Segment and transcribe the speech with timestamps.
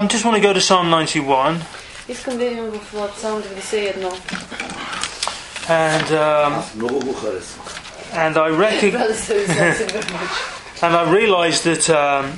[0.00, 1.61] I just want to go to Psalm 91
[2.07, 4.11] Искам да идем в Псалм 91.
[5.69, 7.65] and um, Много го харесвам.
[8.13, 10.81] and I recog- Brother says that's very much.
[10.81, 12.33] and I realised that um,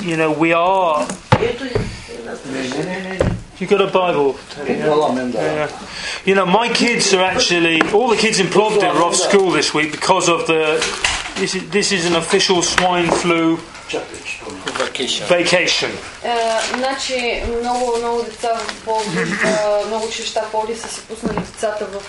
[0.00, 1.06] you know we are.
[1.40, 1.70] Ето и.
[2.46, 3.18] Не, не, не, не.
[3.60, 4.36] You got a Bible?
[4.84, 5.38] Дала мен да.
[5.38, 5.68] Yeah.
[6.26, 9.72] You know, my kids are actually all the kids in Plovdiv are off school this
[9.72, 10.80] week because of the.
[11.39, 13.57] This is, this is an official swine flu
[13.87, 15.45] Чакай, че помня.
[15.45, 15.89] vacation.
[16.23, 16.37] Е,
[16.77, 21.85] значи много, много деца в Пловдив, е, много училища в Пловдив са си пуснали децата
[21.85, 22.01] в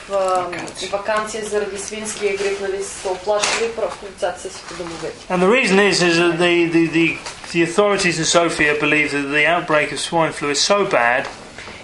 [0.83, 4.75] е, вакансия заради свинския грип, нали са се оплашили и просто децата са си по
[4.75, 5.35] домовете.
[5.35, 7.07] And the reason is is that the, the, the,
[7.53, 11.23] the authorities in Sofia believe that the outbreak of swine flu is so bad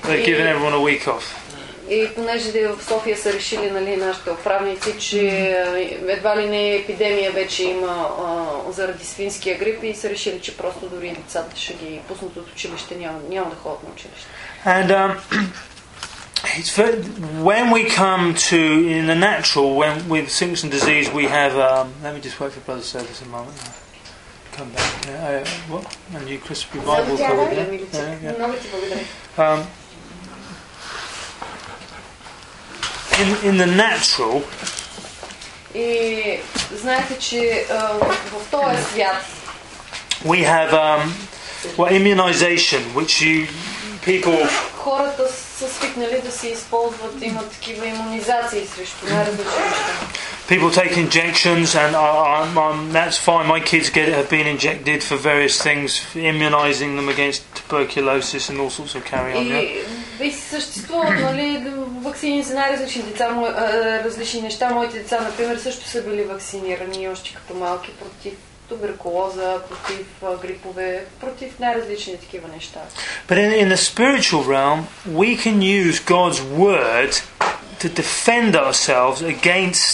[0.06, 1.27] they've given everyone a week off.
[1.91, 6.74] И понеже де в София са решили нали, нашите управници, че е, едва ли не
[6.74, 11.74] епидемия вече има а, заради свинския грип и са решили, че просто дори децата ще
[11.74, 14.27] ги пуснат от училище, няма, няма да ходят на училище.
[14.64, 15.10] And um,
[16.59, 16.96] it's very,
[17.51, 18.60] when we come to
[18.96, 21.54] in the natural, when with sickness and disease, we have.
[21.57, 23.57] Um, let me just wait for brother service a moment.
[24.57, 24.93] Come back.
[25.09, 25.85] Yeah, uh, what?
[26.15, 27.37] And you, Chris, your Bible covered.
[27.37, 27.71] Благодаря, Yeah?
[27.71, 27.93] миличък.
[27.93, 28.38] Yeah, yeah.
[28.38, 29.01] Много ти благодаря.
[29.38, 29.62] Um,
[33.21, 34.43] in in the natural,
[35.74, 36.40] И
[36.74, 37.74] знаете, че а,
[38.32, 39.24] в този свят
[40.24, 41.12] we have um,
[41.76, 43.48] well immunization, which you
[44.07, 49.93] people хората са свикнали да се използват, имат такива иммунизации срещу най-различни неща.
[50.48, 53.46] people take injections, and I, I'm, I'm, that's fine.
[53.46, 58.71] My kids get have been injected for various things, immunizing them against tuberculosis and all
[58.79, 59.46] sorts of carry on.
[59.46, 59.60] Yeah?
[60.21, 61.59] И, и съществуват нали,
[62.07, 64.71] вакцини за най-различни деца, мо- а, различни неща.
[64.71, 68.34] Моите деца, например, също са били вакцинирани още като малки против
[68.69, 72.81] туберкулоза, против а, грипове, против най-различни такива неща.
[73.28, 74.81] But in, in the spiritual realm,
[75.22, 77.12] we can use God's word
[77.82, 79.86] to defend ourselves against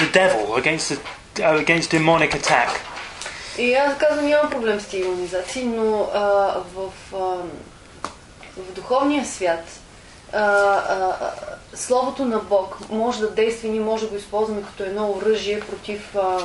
[0.00, 0.98] the devil, against the
[1.40, 2.68] uh, against demonic attack.
[3.58, 6.20] И аз казвам, нямам проблем с тези иммунизации, но а,
[6.74, 7.18] в, а,
[8.56, 9.64] в духовния свят
[10.33, 11.31] а, а,
[11.75, 15.59] Словото на Бог може да действа и ние може да го използваме като едно оръжие
[15.59, 16.37] против а,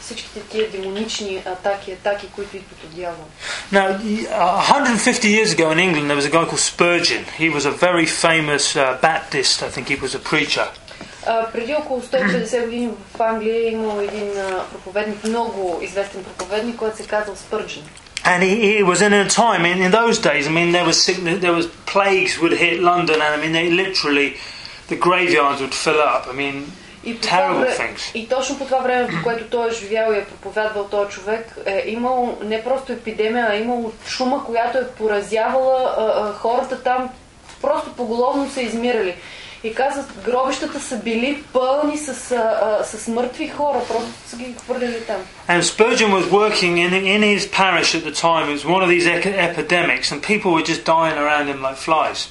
[0.00, 3.24] всичките тия демонични атаки, атаки, които идват от дявола.
[3.72, 4.26] Now, y-
[4.62, 7.22] 150 years ago in England, there was a guy called Spurgeon.
[7.42, 9.56] He was a very famous uh, Baptist.
[9.62, 10.66] I think he was a preacher.
[11.26, 16.76] А, преди около 150 години в Англия е имал един а, проповедник, много известен проповедник,
[16.76, 17.82] който се казал Спърджен.
[18.23, 20.47] And he, he was in a time in, in those days.
[20.47, 23.69] I mean, there was sickness, there was plagues would hit London, and I mean, they
[23.83, 24.29] literally
[24.87, 26.23] the graveyards would fill up.
[26.27, 26.55] I mean,
[27.03, 28.15] И, по това terrible вре- things.
[28.15, 31.55] и точно по това време, по което той е живял и е проповядвал този човек,
[31.65, 36.83] е имал не просто епидемия, а е имал чума, която е поразявала а, а, хората
[36.83, 37.09] там,
[37.61, 39.15] просто поголовно са измирали.
[39.63, 44.55] И казват, гробищата са били пълни с, а, а, с мъртви хора, просто са ги
[44.63, 45.17] хвърляли там.
[45.49, 48.43] And Spurgeon was working in in his parish at the time.
[48.49, 51.77] It was one of these ec- epidemics, and people were just dying around him like
[51.77, 52.29] flies.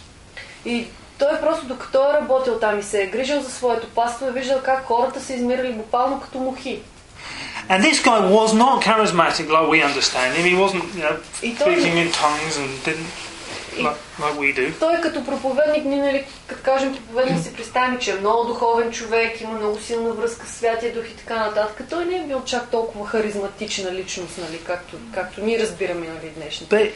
[0.67, 0.87] И
[1.19, 4.61] той просто докато е работил там и се е грижил за своето паство, е виждал
[4.65, 6.81] как хората са измирали буквално като мухи.
[7.71, 10.45] And this guy was not charismatic like we understand him.
[10.45, 13.11] He wasn't, you know, He told speaking me- in tongues and didn't
[13.84, 14.80] like, like we do.
[14.80, 19.42] Той като проповедник, ние, нали, като кажем проповедник, си представим, че е много духовен човек,
[19.42, 21.88] има много силна връзка с Святия Дух и така нататък.
[21.90, 26.94] Той не е бил чак толкова харизматична личност, нали, както, както ние разбираме нали, днешните.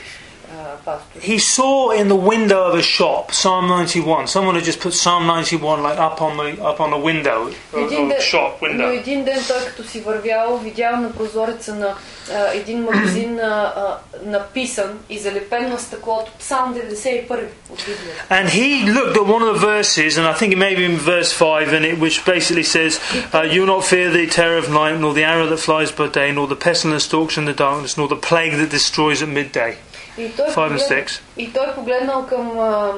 [1.20, 4.26] he saw in the window of a shop Psalm 91.
[4.26, 7.54] Someone had just put Psalm 91 like up on the up on the window of,
[7.74, 9.00] Един of ден, shop но window.
[9.00, 11.94] един ден той като си вървял, видял на прозореца на
[12.32, 18.26] а, един магазин а, а, написан и залепен на стъклото Псалм 91 от Библията.
[18.30, 20.96] And he looked at one of the verses, and I think it may be in
[20.96, 22.92] verse 5, and it, which basically says,
[23.34, 26.08] uh, You will not fear the terror of night, nor the arrow that flies by
[26.20, 29.72] day, nor the pestilence stalks in the darkness, nor the plague that destroys at midday.
[30.17, 31.19] И той, Five and погледна, six.
[31.37, 32.93] и той погледнал към а,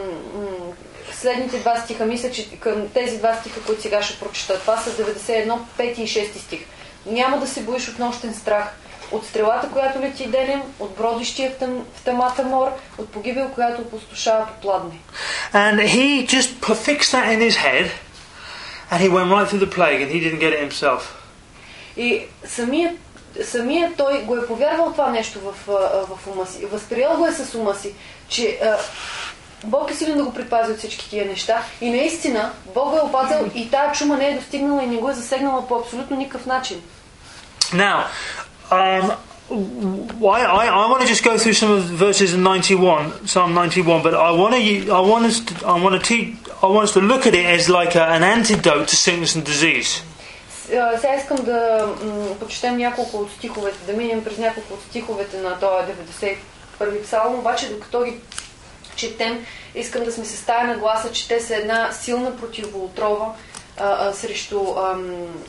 [1.12, 4.60] следните два стиха, мисля, че към тези два стиха, които сега ще прочета.
[4.60, 6.60] Това са 91, 5 и 6 стих.
[7.06, 8.64] Няма да се боиш от нощен страх,
[9.12, 12.68] от стрелата, която лети денем, от бродищия в, тъм, в тъмата мор,
[12.98, 15.00] от погибел, която опустошава по пладне.
[15.54, 16.50] And he just
[16.86, 17.86] fixed that in his head,
[18.92, 21.02] and he went right through the plague, and he didn't get it himself.
[21.98, 22.92] И самият,
[23.44, 25.54] самият той го е повярвал това нещо в,
[26.10, 27.94] в ума си, възприел го е с ума си,
[28.30, 28.60] че
[29.64, 33.52] Бог е силен да го предпази от всички тия неща и наистина Бог е опазил
[33.56, 36.82] и тая чума не е достигнала и не го е засегнала по абсолютно никакъв начин.
[37.74, 38.06] Now,
[38.72, 39.16] um,
[39.50, 43.54] why I, I want to just go through some of the verses in 91, Psalm
[43.54, 46.94] 91, but I want to I want us to, I want to I want us
[46.94, 50.02] to look at it as like a, an antidote to sickness and disease.
[50.68, 55.60] Сега искам да м, прочетем няколко от стиховете, да минем през няколко от стиховете на
[55.60, 55.94] този
[56.82, 58.14] 91 псалм, обаче докато ги
[58.96, 59.46] четем,
[59.76, 63.32] искам да сме се с тая нагласа, че те са една силна противоотрова
[64.14, 64.62] срещу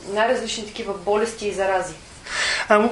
[0.07, 1.93] най-различни такива болести и зарази.
[2.69, 2.89] And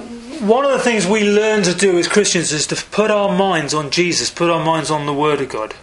[0.57, 3.73] one of the things we learn to do as Christians is to put our minds
[3.73, 5.73] on Jesus, put our minds on the Word of God.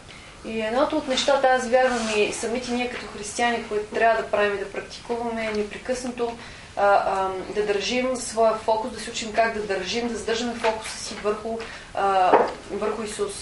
[0.45, 4.55] И едното от нещата, аз вярвам и самите ние като християни, които трябва да правим
[4.55, 6.33] и да практикуваме, е непрекъснато
[6.77, 10.99] а, а, да държим своя фокус, да се учим как да държим, да задържаме фокуса
[10.99, 11.59] си върху,
[11.95, 12.33] а,
[12.71, 13.33] върху Исус.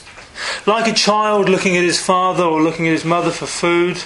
[0.66, 3.96] Like a child looking at his father or looking at his mother for food.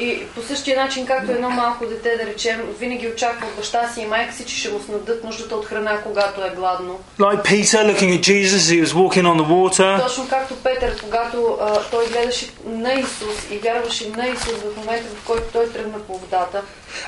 [0.00, 4.00] И по същия начин, както едно малко дете, да речем, винаги очаква от баща си
[4.00, 7.00] и майка си, че ще му снадат нуждата от храна, когато е гладно.
[7.18, 10.02] Like Peter looking at Jesus as he was walking on the water.
[10.02, 15.06] Точно както Петър, когато а, той гледаше на Исус и вярваше на Исус в момента,
[15.22, 16.62] в който той тръгна по водата.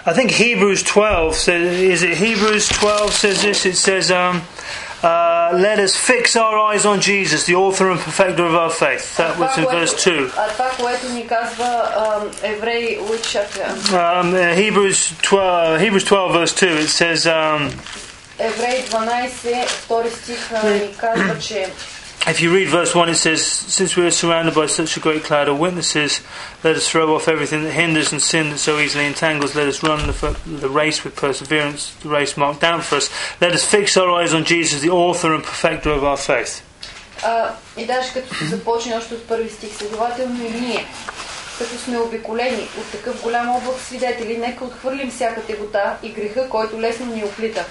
[0.06, 1.62] I think Hebrews 12 says,
[1.94, 3.58] is it Hebrews 12 says this?
[3.66, 4.42] It says, um,
[5.02, 9.16] Uh, let us fix our eyes on Jesus, the author and perfecter of our faith.
[9.16, 10.31] That was in verse 2.
[13.93, 17.26] Um, uh, Hebrews, 12, Hebrews 12, verse 2, it says.
[17.26, 17.72] Um,
[22.29, 23.41] Евреи 12, втори стих а, ни казва, че if you read verse 1, it says,
[23.77, 26.21] Since we are surrounded by such a great cloud of witnesses,
[26.63, 29.56] let us throw off everything that hinders and sin that so easily entangles.
[29.56, 33.09] Let us run the, f- the race with perseverance, the race marked out for us.
[33.39, 36.53] Let us fix our eyes on Jesus, the author and perfecter of our faith.
[37.24, 40.85] а, и даже като се започне още от първи стих, следователно и ние,
[41.57, 46.81] като сме обиколени от такъв голям облак свидетели, нека отхвърлим всяка тегота и греха, който
[46.81, 47.65] лесно ни оплита.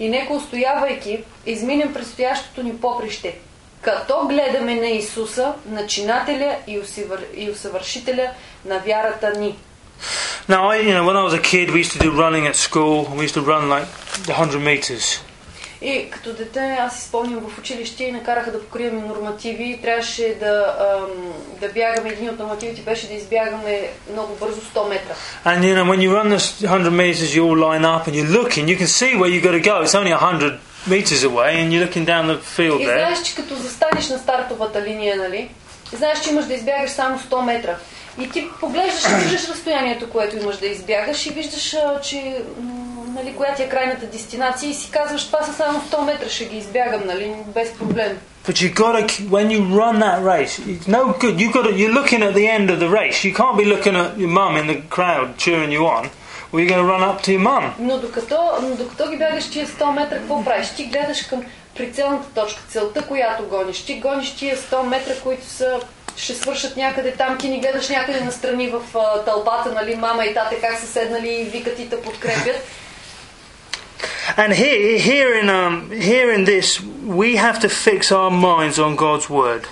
[0.00, 3.38] И нека устоявайки, изминем предстоящото ни поприще,
[3.83, 8.27] като гледаме на Исуса, начинателя и усъвър- и усъвършителя
[8.65, 9.55] на вярата ни.
[10.49, 12.55] Now, I, you know, when I was a kid, we used to do running at
[12.67, 12.95] school.
[13.17, 13.87] We used to run like
[14.27, 15.21] 100 meters.
[15.81, 20.75] И като дете аз си спомням в училище и накараха да покриваме нормативи трябваше да,
[20.79, 22.09] ам, да бягаме.
[22.09, 23.81] Един от нормативите беше да избягаме
[24.11, 25.13] много бързо 100 метра.
[25.45, 28.25] And you know, when you run this 100 meters, you all line up and you
[28.37, 29.75] look and you can see where you got to go.
[29.83, 32.98] It's only 100 meters away, and you're looking down the field И there.
[32.98, 35.48] знаеш, че като застанеш на стартовата линия, нали?
[35.92, 37.76] И знаеш, че имаш да избягаш само 100 метра.
[38.20, 43.04] И ти поглеждаш и виждаш разстоянието, което имаш да избягаш и виждаш, а, че м,
[43.14, 46.44] нали, коя ти е крайната дестинация и си казваш, това са само 100 метра, ще
[46.44, 48.18] ги избягам, нали, без проблем.
[48.46, 50.54] But you got to when you run that race.
[50.72, 51.34] It's no good.
[51.42, 53.18] You got to, you're looking at the end of the race.
[53.26, 56.04] You can't be looking at your mum in the crowd cheering you on.
[56.53, 57.73] Going to run up to your mum.
[57.79, 60.69] Но докато, но докато ги бягаш тия 100 метра, какво правиш?
[60.69, 61.43] Ти гледаш към
[61.75, 63.85] прицелната точка, целта, която гониш.
[63.85, 65.79] Ти гониш тия 100 метра, които са
[66.15, 70.33] ще свършат някъде там, ти ни гледаш някъде настрани в а, тълпата, нали, мама и
[70.33, 72.55] тате как са седнали и викат и те подкрепят.
[74.37, 75.73] And here, here in um,
[76.09, 76.67] here in this,
[77.21, 79.67] we have to fix our minds on God's word.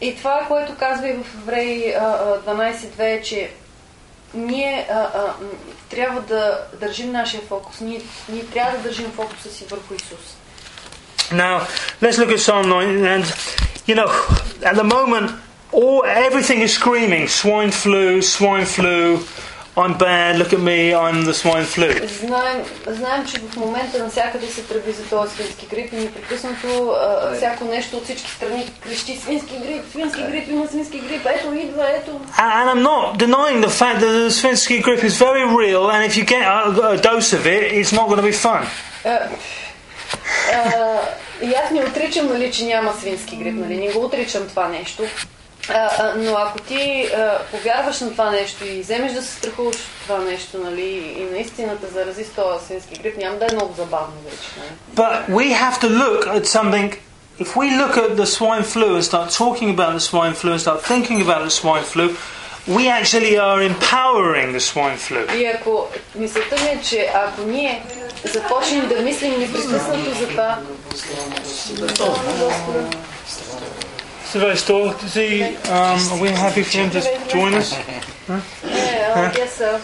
[0.00, 2.04] И това, което казва и в Евреи а,
[2.46, 3.50] а, 12.2 е, че
[4.33, 5.49] ние а, а, м,
[5.89, 7.79] трябва да държим нашия фокус.
[7.81, 10.37] Ние, ние трябва да държим фокуса си върху Исус.
[11.31, 11.59] Now,
[12.01, 13.03] let's look at Psalm 9.
[13.15, 13.25] And,
[13.87, 14.09] you know,
[14.63, 15.31] at the moment,
[15.73, 19.19] all, everything is screaming swine flu, swine flu.
[19.77, 22.07] I'm bad, look at me, I'm the swine flu.
[22.07, 27.35] Знаем, знаем, че в момента навсякъде се тръби за този свински грип и непрекъснато а,
[27.35, 31.85] всяко нещо от всички страни крещи свински грип, свински грип, има свински грип, ето идва,
[31.89, 32.11] ето.
[32.11, 36.01] And and I'm not denying the fact that the Swinsky grip is very real, and
[36.09, 36.59] if you get a,
[36.93, 38.63] a dose of it, it's not going to be fun.
[39.05, 39.29] А,
[40.53, 40.99] а,
[41.41, 45.03] и аз не отричам, нали, че няма свински грип, нали, не го отричам това нещо.
[45.69, 49.75] А, а, но ако ти а, повярваш на това нещо и вземеш да се страхуваш
[49.75, 53.53] от това нещо, нали, и наистина те зарази с този свински грип, няма да е
[53.55, 54.47] много забавно вече.
[54.57, 54.69] Нали?
[54.95, 56.97] But we have to look at something.
[57.39, 60.61] If we look at the swine flu and start talking about the swine flu and
[60.65, 62.05] start thinking about the swine flu,
[62.77, 65.35] we actually are empowering the swine flu.
[65.37, 67.83] И ако мисълта ми е, че ако ние
[68.23, 70.57] започнем да мислим непрекъснато за това,
[74.32, 77.74] It's a very Sylvester, is he, um, are we happy for him to join us?
[77.74, 78.40] Huh?
[78.64, 79.32] Yeah, I huh?
[79.34, 79.76] guess so.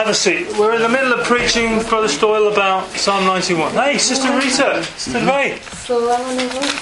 [0.00, 0.48] Have a seat.
[0.58, 3.72] We're in the middle of preaching Brother Stoyle about Psalm 91.
[3.72, 5.28] Hey, Sister Rita, Sister mm-hmm.
[5.28, 5.58] Ray.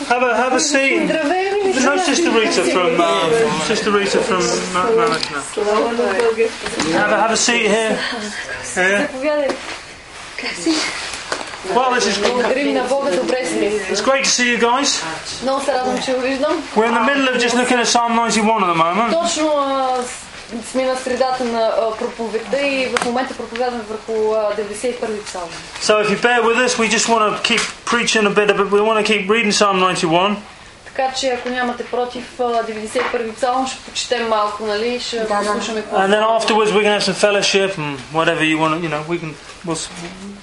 [0.07, 1.09] Have a, have a seat.
[1.83, 5.45] No, Sister Rita from uh, Sister Rita from Ma- Management.
[6.95, 7.99] Have a, have a seat here.
[10.63, 11.10] Here.
[11.60, 11.76] Заповядай.
[11.76, 13.66] Well, this is Благодарим на Бога, добре сме.
[13.92, 15.04] it's great to see you guys.
[15.44, 16.64] Много се радвам, че го виждам.
[16.76, 19.24] We're in the middle of just looking at Psalm 91 at the moment.
[19.24, 24.54] Точно а, с- сме на средата на а, проповедта и в момента проповядваме върху а,
[24.54, 25.50] 91-и псалм.
[25.82, 28.70] So if you bear with us, we just want to keep preaching a bit, but
[28.72, 30.36] we want to keep reading Psalm 91.
[30.86, 35.00] Така че ако нямате против а, 91-и псалм, ще почетем малко, нали?
[35.00, 35.40] Ще Да, да.
[35.40, 35.98] послушаме какво.
[35.98, 38.72] And then afterwards, we can have some fellowship and whatever you want.
[38.74, 39.32] to, You know, we can.
[39.68, 39.80] We'll,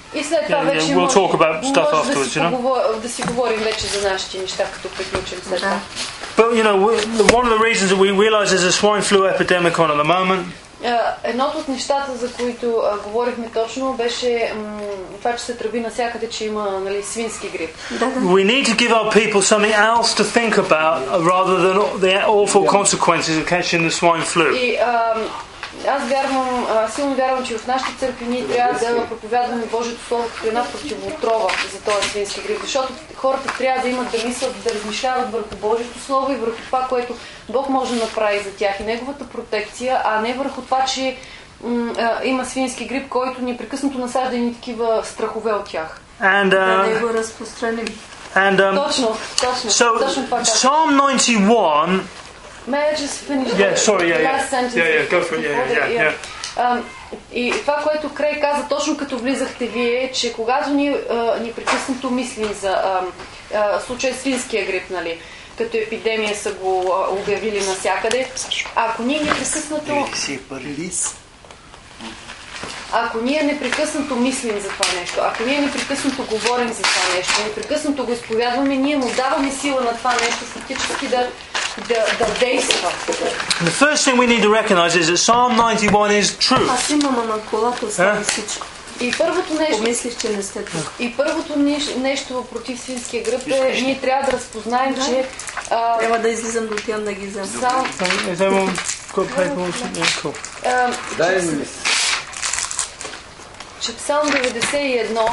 [0.07, 2.23] s- И след това Yeah, вече yeah, we'll може, talk about stuff може да, afterwards,
[2.25, 2.51] си you know?
[2.51, 5.79] поговор- да си говорим вече за нашите неща, като приключим след това.
[6.37, 9.01] but you know, we, the- one of the reasons that we realise there's a swine
[9.01, 10.43] flu epidemic on at the moment
[10.85, 14.79] А, Едното от нещата, за които а, говорихме точно, беше м,
[15.17, 17.69] това, че се тръби навсякъде, че има нали, свински грип.
[17.91, 18.05] Да, да.
[18.05, 22.25] We need to give our people something else to think about uh, rather than the
[22.27, 24.55] awful consequences of catching the swine flu.
[24.55, 25.13] И а,
[25.86, 30.24] аз вярвам, а, силно вярвам, че в нашите църкви ние трябва да проповядваме Божието Слово
[30.34, 34.74] като една противоотрова за този свински грип, защото хората трябва да имат да мислят, да
[34.74, 37.14] размишляват върху Божието Слово и върху това, което
[37.48, 41.16] Бог може да направи за тях и неговата протекция, а не върху това, че
[41.64, 46.00] м, а, има свински грип, който непрекъснато насажда и такива страхове от тях.
[46.22, 47.86] And Да uh, не го разпространим.
[48.34, 49.70] and um, Точно, точно.
[49.70, 50.22] so точно.
[50.44, 52.00] Psalm 91
[52.68, 54.50] May I just finish Yeah, the sorry, yeah, last yeah.
[54.54, 56.12] sentence Yeah, yeah, go for it, before yeah, the- yeah,
[56.56, 56.84] Ам,
[57.32, 61.52] И това, което Крей каза точно като влизахте вие, е, че когато ни, а, ни
[61.52, 62.70] прекъснато мислим за
[63.54, 65.18] а, случая с свинския грип, нали,
[65.58, 68.28] като епидемия са го а, обявили навсякъде,
[68.76, 70.06] ако ние непрекъснато,
[72.92, 78.06] ако ние непрекъснато мислим за това нещо, ако ние непрекъснато говорим за това нещо, непрекъснато
[78.06, 81.28] го изповядваме, ние му даваме сила на това нещо фактически да,
[81.78, 82.88] да, да действа.
[83.62, 86.70] The first thing we need to recognize is that Psalm 91 is true.
[86.70, 88.66] Аз имам, ама колата остави всичко.
[89.00, 90.92] И първото нещо, Помислих, че не сте тук.
[90.98, 91.58] и първото
[91.96, 95.24] нещо против свинския гръб е, ние трябва да разпознаем, че
[95.70, 97.46] а, Трябва да излизам да отивам да ги взема.
[97.46, 98.70] сам, Has everyone
[99.12, 100.04] got paper or something?
[100.04, 100.34] Yeah, cool.
[100.66, 101.64] а, Дай ми
[103.80, 105.30] че Псалм 91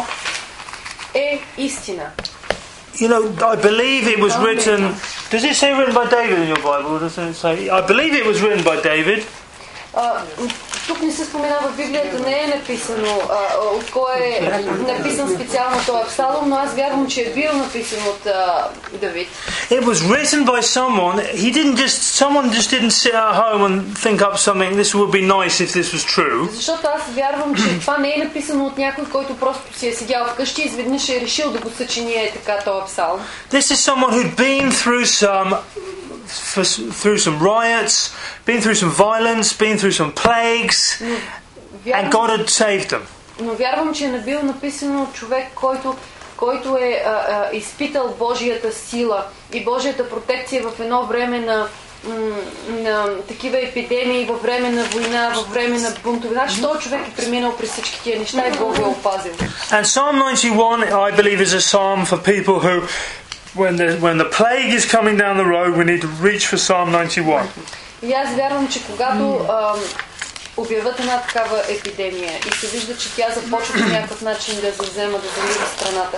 [1.14, 2.04] е истина.
[2.98, 4.82] You know, I believe it was written.
[5.30, 6.96] Does it say written by David in your Bible?
[6.96, 7.70] Or does it say?
[7.70, 9.26] I believe it was written by David.
[9.98, 10.14] А,
[10.88, 15.78] тук не се споменава в Библията, не е написано а, от кой е написан специално
[15.86, 18.68] този псалом, но аз вярвам, че е бил написан от а,
[19.02, 19.28] Давид.
[19.70, 21.18] It was written by someone.
[21.44, 21.98] He didn't just.
[22.24, 24.72] Someone just didn't sit at home and think up something.
[24.82, 26.50] This would be nice if this was true.
[26.52, 30.26] Защото аз вярвам, че това не е написано от някой, който просто си е седял
[30.26, 33.20] вкъщи и изведнъж е решил да го съчини е така този псалм.
[33.52, 35.58] This is someone who'd been through some.
[37.02, 37.96] Through some riots,
[38.48, 41.19] been through some violence, been through some plagues, and
[41.85, 43.03] Вярвам, God had saved them.
[43.41, 45.97] но вярвам, че е бил написано от човек, който,
[46.37, 51.67] който е а, а, изпитал Божията сила и Божията протекция в едно време на,
[52.05, 52.37] м,
[52.69, 56.35] на такива епидемии, във време на война, във време на бунтове.
[56.35, 59.33] Значи този човек е преминал през всички тия неща и Бог го е опазил.
[59.71, 62.77] And Psalm 91, I believe, is a psalm for people who,
[63.61, 66.59] when the, when the plague is coming down the road, we need to reach for
[66.67, 67.49] Psalm 91.
[68.06, 69.80] И аз вярвам, че когато ам,
[70.58, 75.18] обявят една такава епидемия и се вижда, че тя започва по някакъв начин да завзема,
[75.18, 76.18] да залива страната,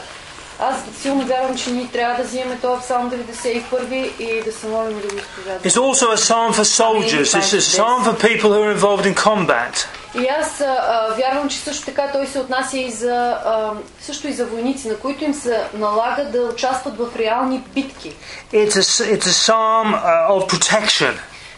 [0.59, 5.01] аз силно вярвам, че ние трябва да вземем този псалм 91 и да се молим
[5.01, 5.59] да го изповядаме.
[5.63, 7.33] It's also a psalm for soldiers.
[7.33, 9.87] It's a psalm for people who are involved in combat.
[10.21, 14.27] И аз а, а, вярвам, че също така той се отнася и за, а, също
[14.27, 18.13] и за войници, на които им се налага да участват в реални битки.
[18.53, 19.93] It's a, it's a psalm
[20.29, 21.13] of protection.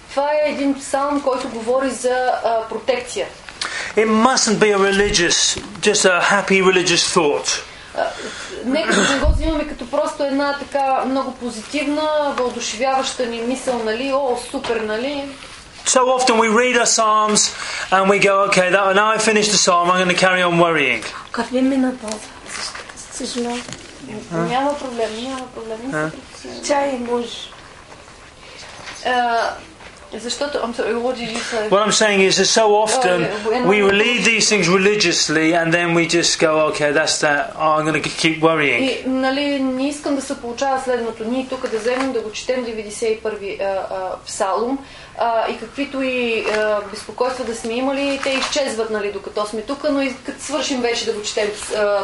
[0.09, 3.27] Това е един псалм, който говори за а, протекция.
[3.95, 5.37] It mustn't be a religious,
[5.81, 7.63] just a happy religious thought.
[8.65, 14.11] Нека да не го взимаме като просто една така много позитивна, въодушевяваща ни мисъл, нали?
[14.13, 15.29] О, супер, нали?
[15.85, 17.41] So often we read our psalms
[17.91, 20.59] and we go, okay, that, now I finished the psalm, I'm going to carry on
[20.59, 21.03] worrying.
[21.31, 22.17] Какви мина пауза?
[23.11, 23.61] Съжалявам.
[24.31, 26.11] Няма проблем, няма проблем.
[26.67, 27.37] Чай може.
[30.16, 31.62] А, Защото, I'm sorry, what did you say?
[31.74, 34.66] What I'm saying is that so often Oh, yeah, when we I- read these things
[34.78, 38.80] religiously and then we just go, okay, that's that, oh, I'm going to keep worrying.
[38.90, 41.24] И, нали, не искам да се получава следното.
[41.24, 44.78] Ние тук да вземем да го четем 91-ви а, а, псалом
[45.21, 49.89] А, и каквито и а, безпокойства да сме имали, те изчезват, нали, докато сме тук,
[49.91, 51.49] но и като свършим вече да го четем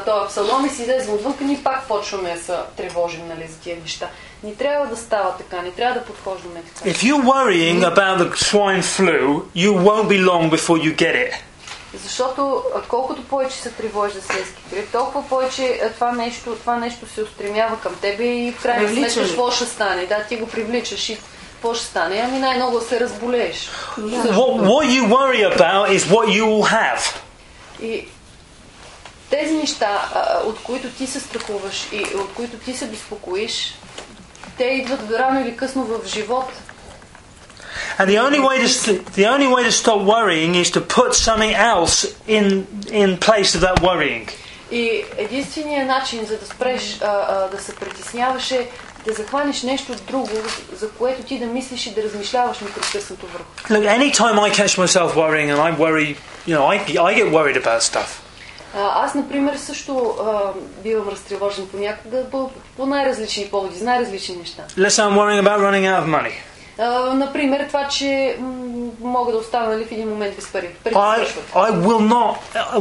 [0.06, 3.78] този псалом и си излезем отвън, ние пак почваме да се тревожим нали, за тия
[3.82, 4.08] неща.
[4.44, 6.90] Не трябва да става така, не трябва да подхождаме така.
[6.90, 11.34] If you're worrying about the swine flu, you won't be long before you get it.
[12.04, 17.24] Защото колкото повече се тревожиш за свински грип, толкова повече това нещо, това нещо се
[17.24, 20.06] устремява към тебе и в крайна сметка какво ще стане?
[20.06, 21.18] Да, ти го привличаш и
[21.65, 22.23] какво ще стане?
[22.25, 23.71] Ами най-много да се разболееш.
[23.99, 27.15] What, what you worry about is what you will have.
[27.83, 28.07] И
[29.31, 33.75] тези неща, а, от които ти се страхуваш и от които ти се безпокоиш,
[34.59, 36.45] те идват рано или късно в живот.
[37.99, 41.11] And the only way to st- the only way to stop worrying is to put
[41.29, 41.95] something else
[42.37, 42.47] in
[43.03, 44.31] in place of that worrying.
[44.71, 48.69] И единственият начин за да спреш а, а, да се притесняваш е
[49.08, 50.30] да захванеш нещо друго,
[50.74, 53.46] за което ти да мислиш и да размишляваш непрекъснато върху.
[53.70, 56.78] Look, anytime I catch myself worrying, and I worry, you know, I,
[57.10, 58.08] I get worried about stuff.
[58.78, 60.52] А, аз, например, също а,
[60.84, 64.64] бивам разтревожен понякога по, по най-различни поводи, за най-различни неща.
[64.78, 66.32] Let's say I'm worrying about running out of money.
[67.14, 68.38] Например, това, че
[69.02, 70.70] мога да остана нали, в един момент без пари.
[70.86, 71.26] I.
[71.54, 72.36] I will not,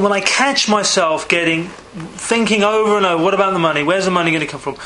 [0.04, 1.60] when I catch myself getting,
[2.30, 3.82] thinking over and over, what about the money?
[3.90, 4.76] Where's the money going to come from?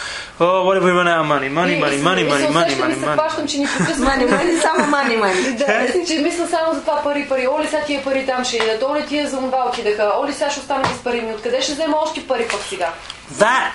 [0.41, 1.49] Oh, what if we run out of money?
[1.61, 3.15] Money, И- money, и money, и money, money, money, money.
[3.19, 3.99] хващам, че ни прекъсват.
[4.09, 5.43] Мани, мани, само мани, мани.
[5.53, 5.67] Да,
[6.07, 7.49] че мисля само за това пари, пари.
[7.49, 10.61] Оли сега тия пари там ще идат, оли тия за това отидаха, оли сега ще
[10.61, 11.35] остана без пари ми.
[11.35, 12.89] Откъде ще взема още пари пък сега?
[13.35, 13.69] That,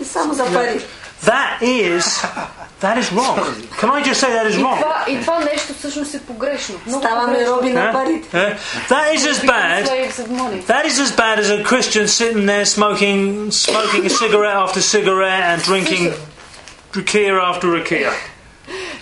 [0.00, 0.80] И само за пари.
[1.25, 2.05] that is,
[2.81, 3.37] that is wrong.
[3.79, 4.79] Can I just say that is И wrong?
[4.81, 6.75] това, и това нещо всъщност е погрешно.
[6.85, 7.55] Много Ставаме погрешно.
[7.55, 7.91] роби на Huh?
[7.93, 8.37] парите.
[8.37, 8.57] Huh?
[8.89, 9.85] That is as bad.
[9.87, 10.61] Slaves of money.
[10.67, 15.43] That is as bad as a Christian sitting there smoking, smoking a cigarette after cigarette
[15.51, 16.03] and drinking
[16.93, 18.11] rakia after rakia.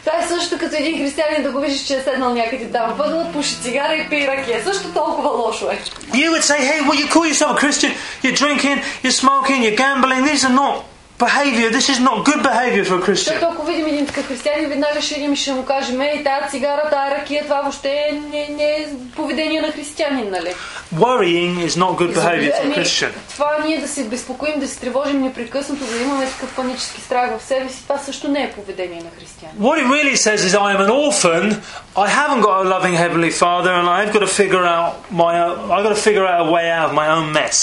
[0.05, 3.31] Това е също като един християнин да го виждаш, че е седнал някъде там, въгъл,
[3.33, 4.63] пуши цигара и пие ракия.
[4.63, 5.79] Също толкова лошо е.
[6.13, 7.91] You would say, hey, well, you call yourself a Christian,
[8.23, 10.21] you're drinking, you're smoking, you're gambling.
[10.31, 10.75] These are not
[11.19, 11.69] behaviour.
[11.69, 13.33] This is not good behaviour for a Christian.
[13.33, 16.51] Защото ако видим един такъв християнин, веднага ще идем и ще му кажем, ей, тази
[16.51, 20.53] цигара, тази ракия, това въобще не, не е поведение на християнин, нали?
[20.95, 23.09] Worrying is not good behaviour for a Ами, Christian.
[23.29, 27.43] Това ние да се безпокоим, да се тревожим непрекъснато, да имаме такъв панически страх в
[27.43, 29.53] себе си, това също не е поведение на християни.
[29.59, 31.61] What it really says is, I am an orphan.
[31.95, 34.91] I haven't got a loving heavenly Father, and I've got to figure out
[35.23, 35.31] my.
[35.43, 37.57] Own, I've got to figure out a way out of my own mess.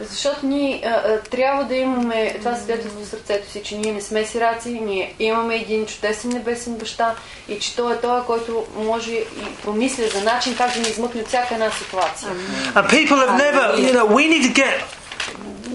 [0.00, 4.00] Защото ние а, а, трябва да имаме това свидетелство в сърцето си, че ние не
[4.00, 7.14] сме сираци, ние имаме един чудесен небесен баща
[7.48, 9.24] и че той е той, който може и
[9.62, 12.28] промисля за начин как да ни измъкне от всяка една ситуация.
[12.74, 14.76] And people have never, you know, we need to get.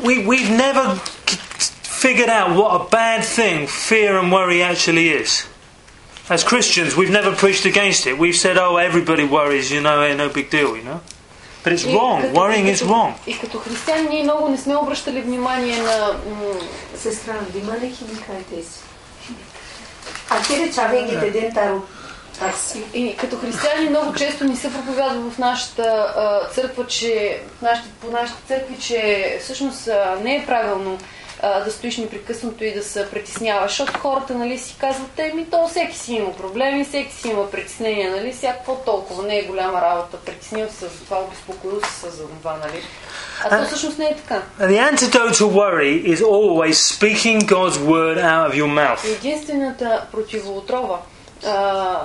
[0.08, 0.86] We we've never
[1.30, 1.38] g-
[2.04, 3.58] figured out what a bad thing
[3.90, 5.30] fear and worry actually is.
[6.36, 8.14] As Christians, we've never preached against it.
[8.24, 11.00] We've said, "Oh, everybody worries, you know, eh, no big deal," you know.
[11.65, 12.21] But it's И wrong.
[12.21, 13.13] като- Worrying is wrong.
[13.27, 16.11] И като християни ние много не сме обръщали внимание на
[16.97, 17.35] Сестра,
[17.89, 18.81] химикалите си?
[20.31, 21.81] А ти речавайки ден таро
[22.39, 22.83] такси.
[22.95, 25.83] И като християни много често ни се проповядва в нашата
[26.17, 30.99] а, църква, че в нашите, по нашите църкви, че всъщност а, не е правилно
[31.45, 35.69] а, да стоиш непрекъснато и да се притесняваш, защото хората нали, си казват, еми то
[35.69, 40.17] всеки си има проблеми, всеки си има притеснения, нали, всяко толкова не е голяма работа,
[40.17, 42.83] притеснил се за това, обезпокоил се за това, нали.
[43.45, 44.43] А то всъщност не е така.
[44.61, 49.17] And the antidote to worry is always speaking God's word out of your mouth.
[49.19, 50.99] Единствената противоотрова
[51.47, 52.01] а,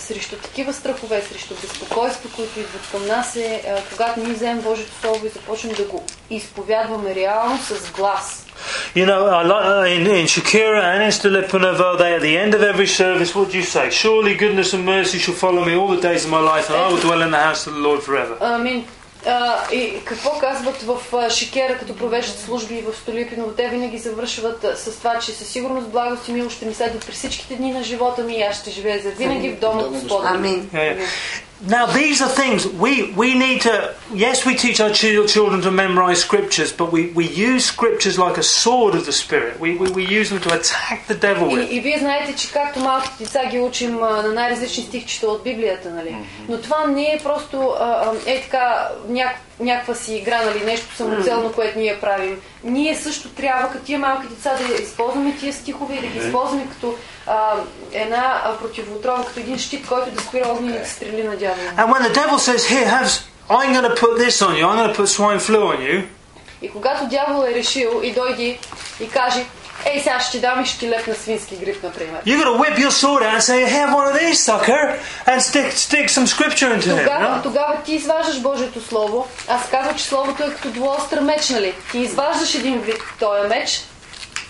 [0.00, 4.92] срещу такива страхове, срещу безпокойство, които идват към нас е, а, когато ние вземем Божието
[5.00, 8.46] Слово и започнем да го изповядваме реално с глас.
[8.94, 12.52] You know, I like, uh, in, in Shakira and in Stilipanova, they at the end
[12.58, 13.84] of every service, what do you say?
[13.90, 16.86] Surely goodness and mercy shall follow me all the days of my life, and I
[16.88, 18.34] will dwell in the house of the Lord forever.
[18.40, 18.84] Амин.
[19.26, 23.50] А, и какво казват в Шикера, като провеждат служби в Столипиново?
[23.50, 27.16] Те винаги завършват с това, че със сигурност благост и милост ще ми следват през
[27.16, 30.28] всичките дни на живота ми и аз ще живея за винаги в дома Господа.
[30.28, 30.70] Амин.
[31.59, 31.77] Yeah, yeah.
[31.77, 33.95] Now, these are things we, we need to.
[34.13, 38.37] Yes, we teach our chil- children to memorize scriptures, but we, we use scriptures like
[38.37, 39.59] a sword of the Spirit.
[39.59, 41.69] We, we, we use them to attack the devil И, with.
[41.71, 45.89] и вие знаете, че както малките деца ги учим а, на най-различни стихчета от Библията,
[45.89, 46.15] нали?
[46.49, 50.64] Но това не е просто а, а, е така няк, някаква си игра, нали?
[50.64, 52.40] Нещо самоцелно, което ние правим.
[52.64, 56.66] Ние също трябва, като тия малки деца, да използваме тия стихове и да ги използваме
[56.68, 56.94] като
[57.26, 57.52] а,
[57.92, 61.70] една противоотрова, като един щит, който да спира огнените стрели на дявола.
[61.76, 63.20] And when the devil says, Here, have, s-
[63.50, 66.04] I'm going to put this on you, I'm going to put swine flu on you,
[66.62, 68.58] И когато дявол е решил и дойде
[69.00, 69.44] и каже,
[69.85, 72.21] ей сега ще ти дам и ще ти лепна свински грип, например.
[72.25, 74.83] you've got to whip your sword out and say, Have one of these, sucker,
[75.31, 77.03] and stick, stick some scripture into him.
[77.03, 77.43] Тогава, no?
[77.43, 79.27] тогава ти изваждаш Божието Слово.
[79.47, 81.73] Аз казвам, че Словото е като двуостър меч, нали?
[81.91, 83.81] Ти изваждаш един вид този меч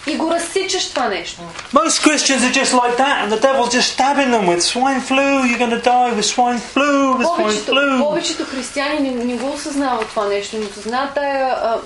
[0.07, 1.41] и го разсичаш това нещо.
[1.75, 5.29] Most Christians are just like that, and the devil's just stabbing them with swine flu.
[5.49, 7.99] You're going to die with swine flu, with swine Повечето, flu.
[7.99, 11.79] повечето християни не, не го осъзнават това нещо, не осъзнават тая а,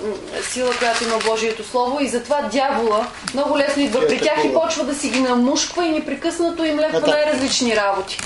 [0.51, 4.83] сила, която има Божието Слово и затова дявола много лесно идва при тях и почва
[4.83, 8.19] да си ги намушква и непрекъснато им лепва най-различни работи.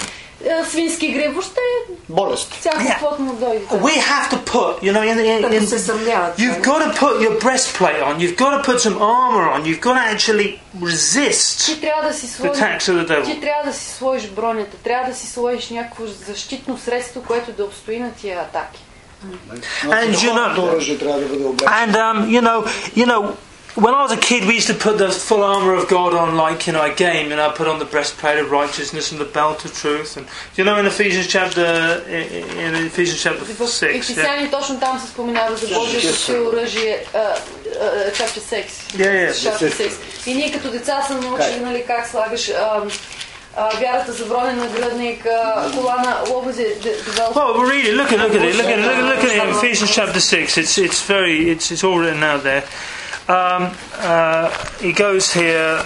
[0.44, 1.60] Е, Свински гриб, въобще
[2.08, 2.54] Болест.
[2.54, 2.88] всяко Yeah.
[2.88, 3.64] каквото му дойде.
[3.70, 6.38] We have to put, you know, in, in, Като in, се съмняват.
[6.38, 8.18] you've got to put your breastplate on.
[8.18, 9.64] You've got to put some armor on.
[9.64, 13.24] You've got to actually resist Ти трябва да си the сложиш attacks of the devil.
[13.24, 17.64] Ти трябва да си сложиш бронята, трябва да си сложиш някакво защитно средство, което да
[17.64, 18.80] обстои на тия атаки.
[19.84, 21.76] And you know- Духовното оръжие трябва да бъде облечено.
[21.76, 23.30] And um, you know, you know,
[23.74, 26.36] when I was a kid, we used to put the full armor of God on,
[26.36, 27.30] like you know, a game.
[27.30, 30.16] You know, I put on the breastplate of righteousness and the belt of truth.
[30.16, 31.64] And you know, in Ephesians chapter,
[32.06, 36.32] in Ephesians chapter В six, yeah, Ефесяни точно там се споменава за Божието Yes, си
[36.32, 36.48] sir.
[36.48, 37.36] оръжие, а, а,
[38.12, 38.94] chapter 6.
[38.94, 39.32] yeah, yeah.
[39.32, 39.92] Chapter 6.
[40.26, 42.82] И ние като деца са научили, нали, как слагаш а,
[43.56, 47.34] а, вярата за бронен нагръдник, а, колана, what was it, the, the belt?
[47.34, 47.94] Well, we'll read it.
[47.94, 48.54] Look at look at it.
[48.56, 48.84] Look at it.
[48.88, 49.42] Look at, look at it.
[49.42, 50.44] in Ephesians chapter six.
[50.62, 52.64] It's it's very it's it's all written out there.
[53.29, 55.85] um, uh, he goes here.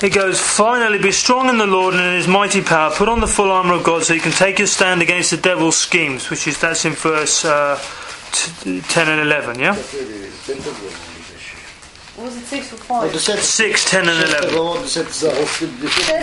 [0.00, 2.90] He goes, finally, be strong in the Lord and in his mighty power.
[2.90, 5.36] Put on the full armour of God so you can take your stand against the
[5.36, 7.78] devil's schemes, which is that's in verse uh,
[8.32, 9.74] t- 10 and 11, yeah?
[12.16, 13.12] Was it 6 or 5?
[13.44, 14.54] 6, 10 and 11.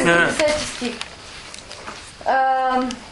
[0.07, 0.97] Yeah.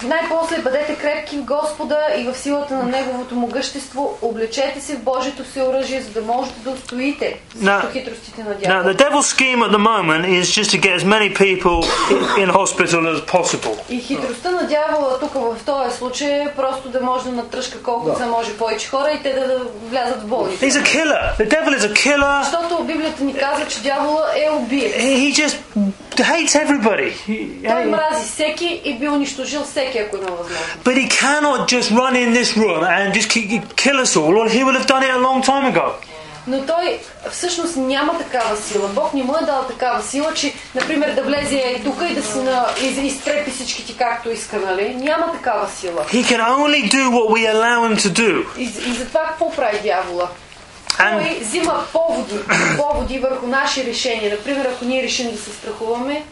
[0.04, 4.18] Най-после бъдете крепки в Господа и в силата на Неговото могъщество.
[4.22, 8.60] Облечете се в Божието си оръжие, за да можете да устоите срещу хитростите на Now,
[8.60, 8.94] дявола.
[8.94, 11.78] the devil's scheme at the moment is just to get as many people
[12.14, 13.76] in, in hospital as possible.
[13.90, 18.18] И хитростта на дявола тук в този случай е просто да може да натръжка колкото
[18.18, 20.66] се може повече хора и те да, да влязат в болница.
[20.66, 21.46] He's a killer.
[21.46, 22.44] The devil is a killer.
[22.44, 24.96] Защото Библията ни казва, че дявола е убиец.
[24.96, 25.56] He just
[26.17, 27.13] hates everybody.
[27.69, 30.79] Той мрази всеки и би унищожил всеки, ако има възможност.
[30.85, 34.33] But he cannot just run in this room and just ki- kill us all.
[34.37, 35.93] Well, he would have done it a long time ago.
[36.47, 36.99] Но той
[37.31, 38.89] всъщност няма такава сила.
[38.89, 42.23] Бог не му е дал такава сила, че, например, да влезе и тук и да
[42.23, 44.95] си на, из, изтрепи всички ти както иска, нали?
[44.95, 46.05] Няма такава сила.
[46.05, 48.59] He can only do what we allow him to do.
[48.59, 50.29] И, и затова какво прави дявола?
[50.98, 52.34] Той взима поводи,
[52.78, 54.32] поводи върху наши решения.
[54.32, 56.24] Например, ако ние решим да се страхуваме,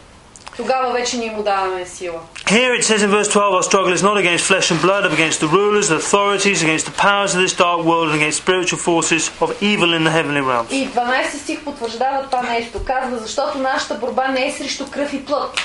[0.56, 2.20] тогава вече ние му даваме сила.
[2.46, 5.12] here it says in verse 12 our struggle is not against flesh and blood, but
[5.12, 8.78] against the rulers, the authorities, against the powers of this dark world, and against spiritual
[8.78, 10.70] forces of evil in the heavenly realms.
[10.70, 12.84] И 12 стих потвърждава това нещо.
[12.84, 15.60] Казва, защото нашата борба не е срещу кръв и плът,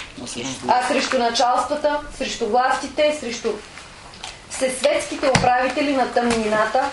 [0.68, 3.50] а срещу началствата, срещу властите, срещу
[4.60, 6.84] всесветските управители на тъмнината,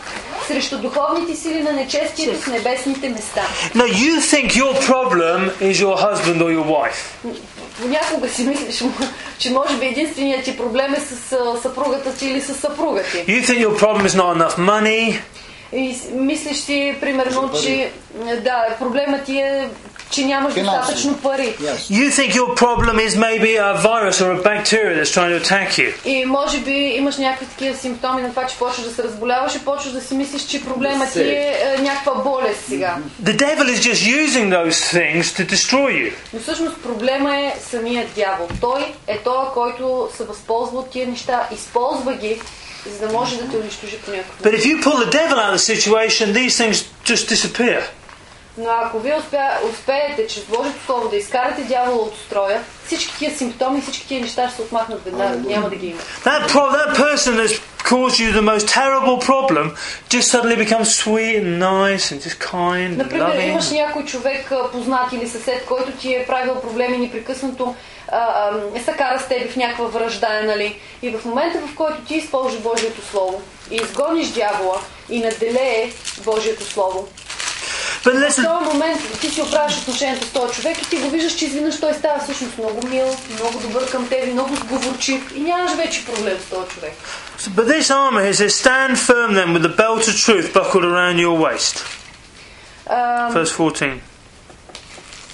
[0.47, 3.43] срещу духовните сили на нечестието в небесните места.
[3.75, 7.31] Now, you think your problem is your husband or your wife.
[7.81, 8.83] Понякога си мислиш,
[9.39, 11.17] че може би единственият ти проблем е с
[11.63, 13.19] съпругата ти или с съпруга ти.
[13.19, 15.21] You think your problem is not enough money.
[15.73, 17.91] И с- мислиш си, примерно, че
[18.37, 19.69] да, проблемът ти е,
[20.11, 21.55] че нямаш достатъчно пари.
[21.91, 25.69] You think your problem is maybe a virus or a bacteria that's trying to attack
[25.79, 26.07] you.
[26.09, 29.65] И може би имаш някакви такива симптоми на това, че почваш да се разболяваш и
[29.65, 32.97] почваш да си мислиш, че проблема ти е, е някаква болест сега.
[33.23, 36.13] The devil is just using those things to destroy you.
[36.33, 38.49] Но всъщност проблема е самият дявол.
[38.61, 42.41] Той е този, който се възползва от тия неща, използва ги,
[42.93, 45.53] за да може да те унищожи по някакъв But if you pull the devil out
[45.53, 47.83] of the situation, these things just disappear.
[48.59, 53.37] Но ако вие успя, успеете чрез Божието Слово да изкарате дявола от строя, всички тия
[53.37, 56.01] симптоми, всички тия неща ще се отмахнат веднага, няма да ги има.
[56.25, 59.67] That pro- that person that's caused you the most terrible problem
[60.15, 63.49] just suddenly becomes sweet and nice and just kind and Например, loving.
[63.51, 67.75] имаш някой човек, познат или съсед, който ти е правил проблеми непрекъснато,
[68.13, 68.51] а,
[68.85, 70.81] се кара с теб в някаква връжда, нали?
[71.03, 75.93] И в момента, в който ти използваш Божието Слово и изгониш дявола и наделее
[76.25, 77.09] Божието Слово,
[78.07, 81.11] But в listen, този момент ти си оправяш отношението с този човек и ти го
[81.11, 85.41] виждаш, че изведнъж той става всъщност много мил, много добър към теб, много сговорчив и
[85.41, 86.93] нямаш вече проблем с този човек.
[87.57, 91.17] but this armor here says, stand firm then with the belt of truth buckled around
[91.19, 91.85] your waist.
[92.87, 93.99] А, Verse 14.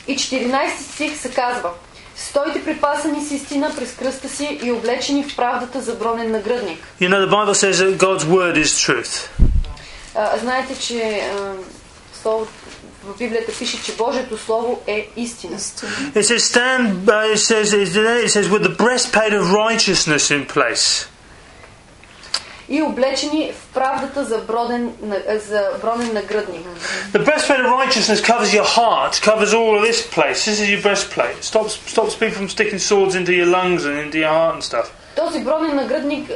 [0.07, 1.71] И 14 стих се казва
[2.17, 6.79] Стойте припасани с истина през кръста си и облечени в правдата за бронен нагръдник.
[7.01, 9.29] You know, the Bible says that God's word is truth.
[10.15, 11.53] А, знаете, че а,
[12.23, 12.47] слово,
[13.04, 15.58] в Библията пише, че Божието Слово е истина.
[15.60, 21.08] It says, stand, uh, it says, it says, with the breastplate of righteousness in place.
[22.70, 26.66] и облечени в правдата за, броден, на- за бронен нагръдник.
[27.13, 30.46] The breastplate of righteousness covers your heart, covers all of this place.
[30.46, 31.36] This is your breastplate.
[31.40, 34.63] It stops stops people from sticking swords into your lungs and into your heart and
[34.72, 34.88] stuff.
[35.16, 36.29] Този бронен нагръдник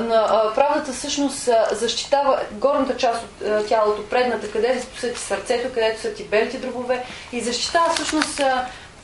[0.00, 6.14] на правдата всъщност защитава горната част от тялото, предната, където са ти сърцето, където са
[6.14, 8.40] ти белите дробове и защитава всъщност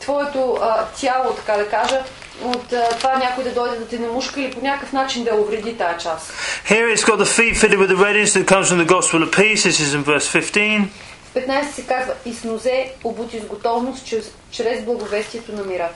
[0.00, 0.58] твоето
[1.00, 2.02] тяло, така да кажа,
[2.44, 5.98] от това някой да дойде да те намушка или по някакъв начин да увреди тая
[5.98, 6.32] част.
[6.68, 9.30] Here it's got the feet fitted with the readiness that comes from the gospel of
[9.32, 9.62] peace.
[9.64, 10.84] This is in verse 15.
[11.24, 15.89] В 15 се казва и с нозе обути с готовност чрез, чрез благовестието на мира.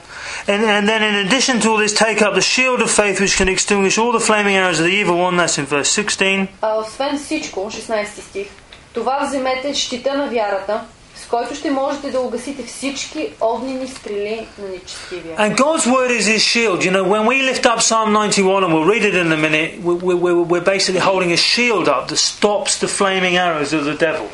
[0.46, 3.44] And, and then, in addition to all this, take up the shield of faith, which
[3.44, 5.36] can extinguish all the flaming arrows of the evil one.
[5.36, 6.46] That's in verse 16.
[6.62, 8.46] А освен всичко, 16 стих,
[8.94, 10.80] това вземете щита на вярата,
[11.16, 15.36] с който ще можете да угасите всички огнени стрели на нечестивия.
[15.36, 16.78] And God's word is His shield.
[16.78, 19.82] You know, when we lift up Psalm 91, and we'll read it in a minute,
[19.84, 23.96] we- we- we're basically holding a shield up that stops the flaming arrows of the
[24.00, 24.26] devil.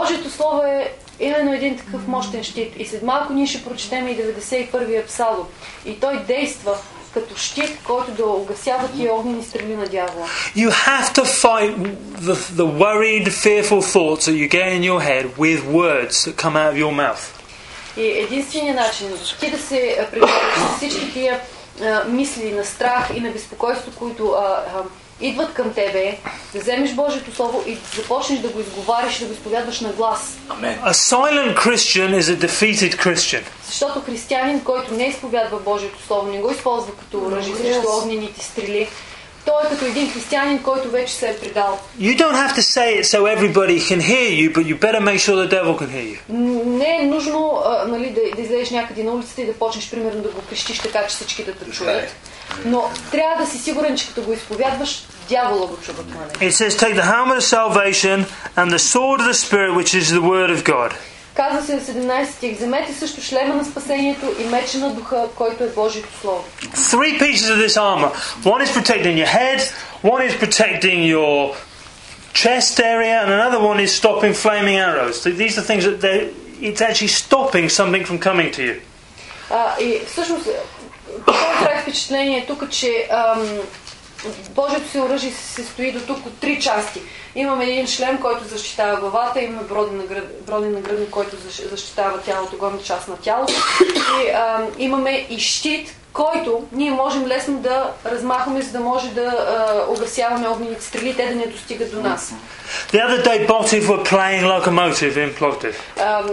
[0.00, 0.92] Божието Слово е
[1.23, 2.73] именно един такъв мощен щит.
[2.77, 5.47] И след малко ние ще прочетем и 91-я псалом.
[5.85, 6.77] И той действа
[7.13, 10.27] като щит, който да угасява тия огнени стрели на дявола.
[10.55, 11.75] You have to fight
[12.19, 16.55] the, the worried, fearful thoughts that you get in your head with words that come
[16.55, 17.43] out of your mouth.
[17.97, 19.07] И единственият начин
[19.39, 21.39] ти да се пребориш с всички тия
[21.81, 24.83] а, мисли на страх и на безпокойство, които а, а,
[25.23, 26.19] идват към тебе, е
[26.53, 29.89] да вземеш Божието Слово и да започнеш да го изговаряш и да го изповядваш на
[29.89, 30.37] глас.
[30.61, 33.41] A silent Christian is a defeated Christian.
[33.65, 38.87] Защото християнин, който не изповядва Божието Слово, не го използва като оръжие срещу огнените стрели,
[39.45, 41.79] той е като един християнин, който вече се е предал.
[41.99, 45.19] You don't have to say it so everybody can hear you, but you better make
[45.19, 46.19] sure the devil can hear you.
[46.65, 50.21] Не е нужно а, нали, да, да излезеш някъде на улицата и да почнеш примерно
[50.21, 52.15] да го крещиш така, че всички да те чуят.
[52.65, 56.38] Но трябва да си сигурен, че като го изповядваш, дявола го чува това нещо.
[56.44, 58.24] It says, Take the helmet of salvation
[58.56, 60.92] and the sword of the Spirit, which is the word of God.
[61.34, 65.64] Казва се в 17 стих, вземете също шлема на спасението и меча на духа, който
[65.64, 66.44] е Божието Слово.
[66.74, 68.10] Three pieces of this armor.
[68.44, 69.72] One is protecting your head,
[70.04, 71.54] one is protecting your
[72.32, 75.12] chest area, and another one is stopping flaming arrows.
[75.12, 76.28] So These are things that they-
[76.60, 78.80] it's actually stopping something from coming to you.
[79.50, 80.46] А, и всъщност,
[81.26, 83.48] какво ми прави впечатление тук, че ам,
[84.49, 87.01] Божието си оръжие се стои до тук от три части.
[87.35, 92.57] Имаме един шлем, който защитава главата, имаме броден нагръд- броден нагръдник, който защ- защитава тялото,
[92.57, 93.53] горната част на тялото.
[94.17, 99.21] И ам, имаме и щит, който ние можем лесно да размахваме, за да може да
[99.21, 102.33] а, угасяваме огнените стрели, те да не достигат до нас.
[102.91, 105.75] The other day, Botiv were playing Locomotive in Plovdiv.
[105.99, 106.25] Ам,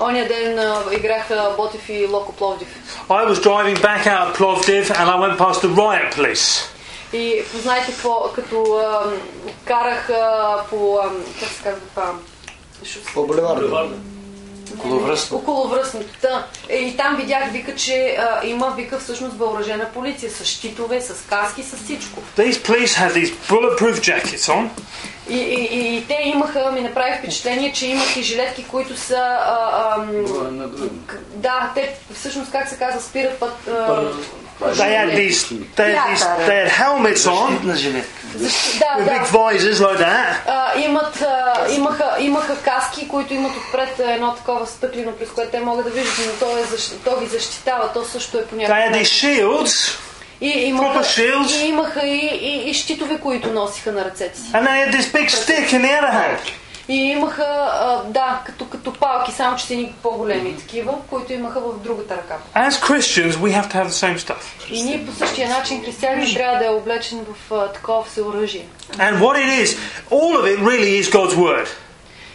[0.00, 2.68] оня ден а, играха Ботев и Локо Пловдив.
[3.08, 6.77] I was driving back out of Plovdiv and I went past the riot police.
[7.12, 9.12] И познайте, по, като ам,
[9.64, 12.12] карах а, по, ам, как се казва това,
[13.14, 13.96] По булеварда.
[15.32, 16.46] около връзната.
[16.68, 21.14] Е, и там видях, вика, че а, има, вика, всъщност въоръжена полиция с щитове, с
[21.28, 22.20] каски, с всичко.
[22.38, 24.68] These police had these bulletproof jackets on.
[25.30, 29.16] И, и, и, и те имаха, ми направи впечатление, че имат и жилетки, които са...
[29.40, 29.96] А,
[31.06, 33.68] к- да, те всъщност, как се казва, спират път...
[33.68, 34.02] А,
[34.60, 35.38] They had these,
[35.76, 39.10] they had these, they had helmets on да, with да.
[39.10, 40.34] big visors like that.
[40.46, 45.60] А, имат, а, имаха, имаха каски, които имат отпред едно такова стъклено, през което те
[45.60, 48.58] могат да виждат, но то, е, защ- то ги защитава, то също е по They
[48.58, 49.44] някакъв had these начин.
[49.44, 49.98] shields
[50.40, 51.22] И имаха,
[51.58, 54.44] и, имаха и, и, и щитове, които носиха на ръцете си.
[54.54, 56.38] and they had this big stick in the other hand.
[56.88, 61.60] И имаха, а, да, като, като палки, само че са ни по-големи такива, които имаха
[61.60, 62.36] в другата ръка.
[62.54, 64.70] As Christians, we have to have the same stuff.
[64.70, 68.66] И ние по същия начин християнин трябва да е облечен в а, такова всеоръжие.
[68.92, 69.76] And what it is,
[70.10, 71.68] all of it really is God's word.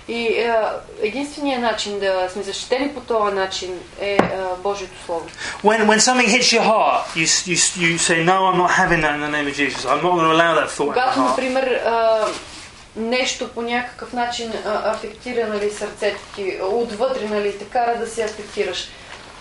[0.08, 5.26] И а, единственият начин да сме защитени по този начин е а, Божието Слово.
[5.64, 9.16] When, when something hits your heart, you, you, you say, No, I'm not having that
[9.16, 9.86] in the name of Jesus.
[9.86, 12.26] I'm not going to allow that thought Когато, например, а,
[12.96, 18.88] нещо по някакъв начин афектира нали, сърцето ти, отвътре, нали, те кара да се афектираш.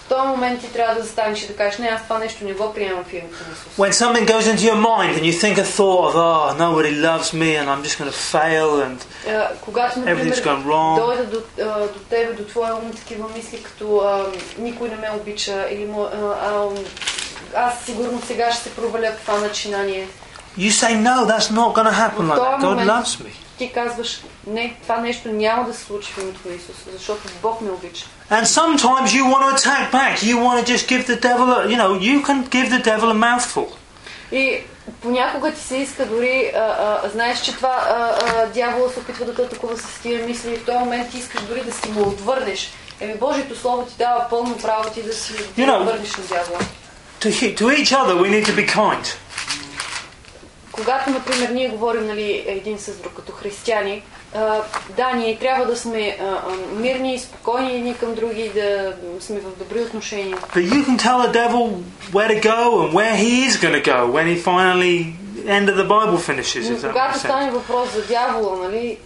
[0.06, 2.52] В този момент ти трябва да застанеш и да кажеш, не, аз това нещо не
[2.52, 3.76] го приемам в името на Исус.
[3.78, 7.28] When something goes into your mind and you think a thought of, oh, nobody loves
[7.32, 10.96] me and I'm just going to fail and А, когато, например, Everything's gone wrong.
[11.06, 14.26] дойдат до, а, до тебе, до твоя ум такива мисли, като а,
[14.58, 16.68] никой не ме обича или а, а,
[17.54, 20.08] аз сигурно сега ще се проваля това начинание.
[20.57, 22.61] you say, no, that's not going to happen like that.
[22.61, 23.31] God loves me.
[23.57, 27.61] ти казваш, не, това нещо няма да се случи в името на Исус, защото Бог
[27.61, 28.05] ме обича.
[28.31, 30.13] And sometimes you want to attack back.
[30.23, 33.09] You want to just give the devil, a, you know, you can give the devil
[33.11, 33.67] a mouthful.
[34.31, 34.59] И
[35.01, 39.25] понякога ти се иска дори, а, а, знаеш, че това а, а, дявола се опитва
[39.25, 41.91] да те атакува с тия мисли и в този момент ти искаш дори да си
[41.91, 42.71] му отвърнеш.
[42.99, 46.59] Еми Божието Слово ти дава пълно право ти да си You know- отвърнеш на дявола.
[47.21, 49.05] To, he- to each other, we need to be kind.
[50.72, 54.02] Когато, например, ние говорим нали, един с друг като християни,
[54.34, 54.60] а,
[54.96, 56.40] да, ние трябва да сме а, а,
[56.76, 60.36] мирни и спокойни едни към други, да сме в добри отношения.
[60.36, 61.82] But you can tell the devil
[62.12, 64.96] where to go and where he is going to go when he finally
[65.46, 66.70] end of the Bible finishes.
[66.70, 68.98] Но If that когато стане въпрос за дявола, нали,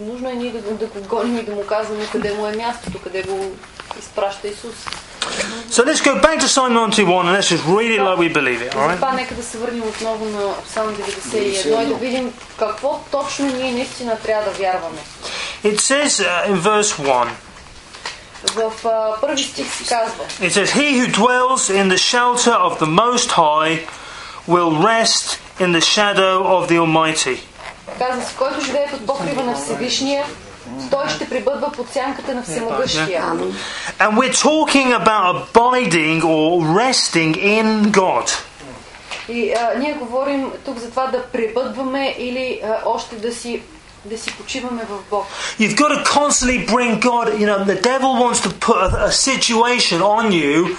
[0.00, 2.98] нужно е ние да, да го гоним и да му казваме къде му е мястото,
[3.04, 3.44] къде го
[3.98, 4.74] изпраща Исус.
[5.69, 8.61] So let's go back to Psalm 91 and let's just read it like we believe
[8.61, 8.91] it, И alright?
[8.91, 13.71] затова нека да се върнем отново на Псалм 91 и да видим какво точно ние
[13.71, 14.99] наистина трябва да вярваме.
[15.63, 17.27] It says uh, in verse 1,
[18.55, 22.79] В а, първи стих се казва it says, He who dwells in the shelter of
[22.79, 23.79] the Most High
[24.47, 27.39] will rest in the shadow of the Almighty.
[27.99, 30.25] Казва се, който живее под покрива на Всевишния,
[30.90, 33.22] той ще прибъдва под сянката на Всемогъщия.
[33.98, 38.30] And we're talking about abiding or resting in God.
[39.28, 43.62] И а, ние говорим тук за това да пребъдваме или а, още да си,
[44.04, 45.26] да си почиваме в Бог.
[45.60, 47.26] You've got to constantly bring God.
[47.40, 50.76] You know, the devil wants to put a, a situation on you.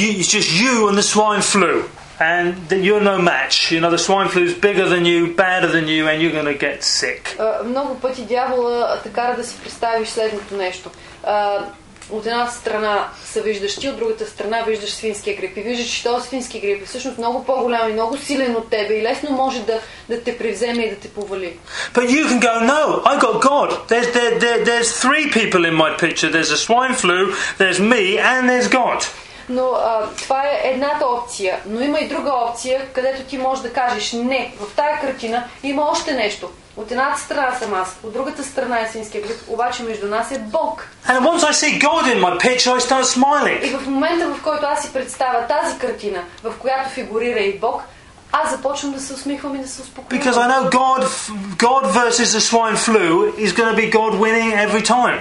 [0.00, 0.08] you.
[0.18, 1.72] It's just you and the swine flu,
[2.19, 3.71] and that you're no match.
[3.71, 6.45] You know, the swine flu is bigger than you, badder than you, and you're going
[6.45, 7.35] to get sick.
[7.39, 10.89] А, много пъти дявола а, те кара да си представиш следното нещо.
[11.23, 11.65] А,
[12.09, 15.57] от една страна се виждаш ти, от другата страна виждаш свинския грип.
[15.57, 18.93] И виждаш, че този свински грип е всъщност много по-голям и много силен от тебе
[18.93, 21.57] и лесно може да, да те превземе и да те повали.
[21.93, 23.69] But you can go, no, I got God.
[23.87, 26.29] There's, there, there, there's three people in my picture.
[26.29, 28.99] There's a swine flu, there's me, and there's God.
[29.50, 31.58] Но а, това е едната опция.
[31.66, 35.82] Но има и друга опция, където ти можеш да кажеш не, в тая картина има
[35.82, 36.50] още нещо.
[36.76, 40.38] От едната страна съм аз, от другата страна е свинския грип, обаче между нас е
[40.38, 40.88] Бог.
[41.08, 43.78] And once I see God in my picture, I start И smiling.
[43.78, 47.82] в момента, в който аз си представя тази картина, в която фигурира и Бог,
[48.32, 50.26] аз започвам да се усмихвам и да се успокоявам.
[50.26, 51.04] Because I know God,
[51.56, 55.20] God versus the swine flu is going to be God winning every time.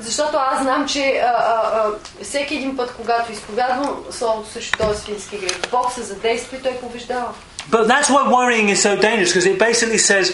[0.00, 1.90] Защото аз знам, че а, а, а,
[2.24, 6.72] всеки един път, когато изповядвам словото срещу този свински гриб, Бог се задейства и той
[6.72, 7.34] побеждава.
[7.70, 10.24] But that's why worrying is so dangerous because it basically says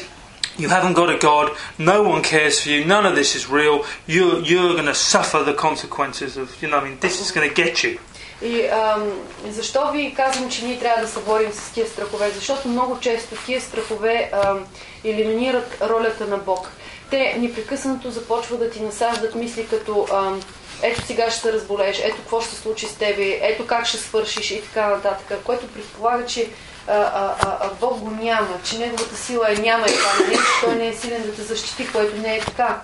[0.59, 1.47] you haven't got a God,
[1.79, 3.77] no one cares for you, none of this is real,
[4.15, 7.49] you're, you're going to suffer the consequences of, you know, I mean, this is going
[7.49, 7.99] to get you.
[8.43, 9.13] И ам,
[9.49, 12.31] защо ви казвам, че ние трябва да се борим с тия страхове?
[12.31, 14.65] Защото много често тия страхове ам,
[15.05, 16.71] елиминират ролята на Бог.
[17.11, 20.41] Те непрекъснато започват да ти насаждат мисли като ам,
[20.83, 24.51] ето сега ще се разболееш, ето какво ще случи с тебе, ето как ще свършиш
[24.51, 26.49] и така нататък, което предполага, че
[26.89, 30.37] а, а, а, Бог го няма, че неговата сила е няма и това не е,
[30.37, 32.81] че той не е силен да те защити, което не е така.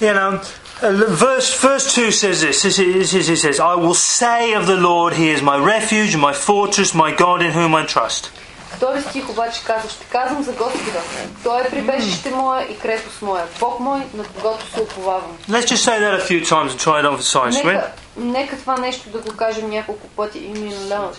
[0.00, 0.40] You know,
[1.24, 2.56] verse, verse 2 says this.
[2.64, 5.58] This is- this is- It says, I will say of the Lord, He is my
[5.74, 8.22] refuge, my fortress, my God in whom I trust.
[8.76, 11.00] Втори стих обаче казва, ще казвам за Господа.
[11.44, 13.44] Той е прибежище моя и крепост моя.
[13.60, 15.38] Бог мой, на когото се оповавам.
[15.50, 17.54] Let's just say that a few times and try to emphasize.
[17.54, 17.64] Right?
[17.64, 20.38] Нека, нека това нещо да го кажем няколко пъти.
[20.38, 21.14] Imen loud.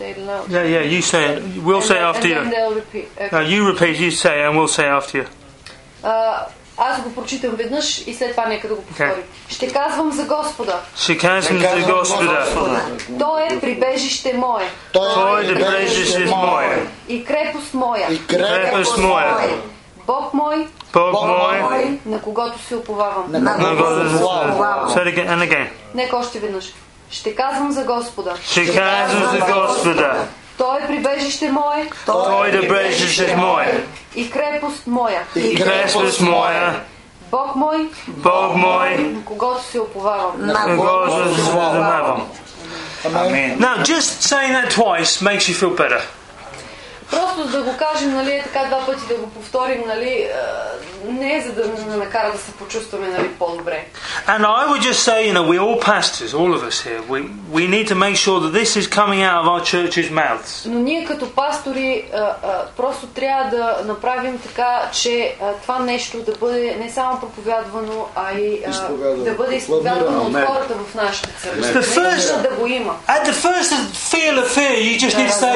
[0.00, 0.44] Say it loud.
[0.48, 1.42] Yeah, yeah, you say it.
[1.66, 2.50] We'll And say then- it after and then you.
[2.54, 3.08] they'll repeat.
[3.20, 3.30] Okay.
[3.36, 5.26] No, you repeat, you say it, and we'll say it after you.
[6.02, 6.46] А,
[6.78, 9.24] аз го прочитам веднъж и след това нека да го повторим.
[9.48, 10.80] Ще казвам за Господа.
[10.96, 12.46] She казвам за Господа.
[13.18, 16.86] Той е прибежище мое Той е прибежище мое.
[17.08, 18.12] и крепост моя.
[18.12, 19.36] И крепост моя.
[20.06, 21.98] Бог мой, Бог мой.
[22.06, 23.24] на когото се оповавам.
[23.32, 25.68] на когото се again.
[25.94, 26.72] Нека още веднъж.
[27.10, 28.34] Ще казвам за Господа.
[28.42, 30.26] Ще казвам за Господа.
[30.58, 33.84] Той е прибежище мое Той е прибежище мое.
[34.16, 35.22] и крепост моя.
[35.36, 36.80] И Крепост моя.
[37.30, 38.98] Бог мой, Бог мой.
[38.98, 40.32] на когото се оповавам.
[40.38, 42.28] На Господа се зазнавам.
[43.04, 43.58] Амен.
[43.58, 46.02] Now, just saying that twice makes you feel better.
[47.10, 51.36] Просто да го кажем, нали, е така два пъти да го повторим, нали, а, не
[51.36, 53.84] е за да ни накара да се почувстваме нали, по-добре.
[54.26, 57.00] And I would just say, you know, we're all pastors, all of us here.
[57.12, 57.18] We,
[57.58, 60.66] we need to make sure that this is coming out of our church's mouths.
[60.66, 62.36] Но ние като пастори а, а,
[62.76, 68.62] просто трябва да направим така, че това нещо да бъде не само проповядвано, а и
[69.24, 71.82] да бъде изповядано от хората в нашата църква.
[71.82, 72.96] The first- да го има.
[73.08, 73.72] At the first
[74.12, 75.54] feel of fear, you just need to say,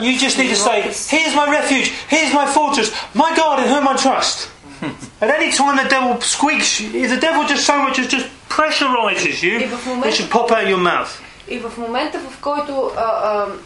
[0.00, 3.87] you just need to say, here's my refuge, here's my fortress, my God in whom
[3.87, 4.49] I trust.
[5.21, 9.41] At any time the devil squeaks, if the devil just so much as just pressurizes
[9.43, 11.09] you, И в момента- it should pop out your mouth.
[11.47, 13.59] И в момента, в който а, а, м,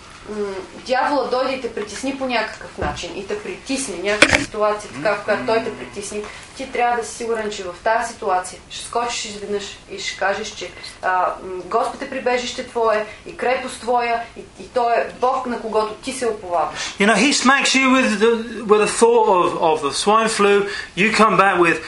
[0.86, 5.24] дявола дойде и те притесни по някакъв начин и те притисне някаква ситуация, така в
[5.24, 6.22] която той те притисни,
[6.56, 10.48] ти трябва да си сигурен, че в тази ситуация ще скочиш изведнъж и ще кажеш,
[10.48, 10.70] че
[11.02, 15.94] а, Господ е прибежище твое и крепост твоя и, и той е Бог, на когото
[15.94, 16.78] ти се оповаваш.
[17.00, 18.32] You know, he smacks you with the,
[18.66, 20.66] with a thought of, of the swine flu.
[20.96, 21.78] You come back with,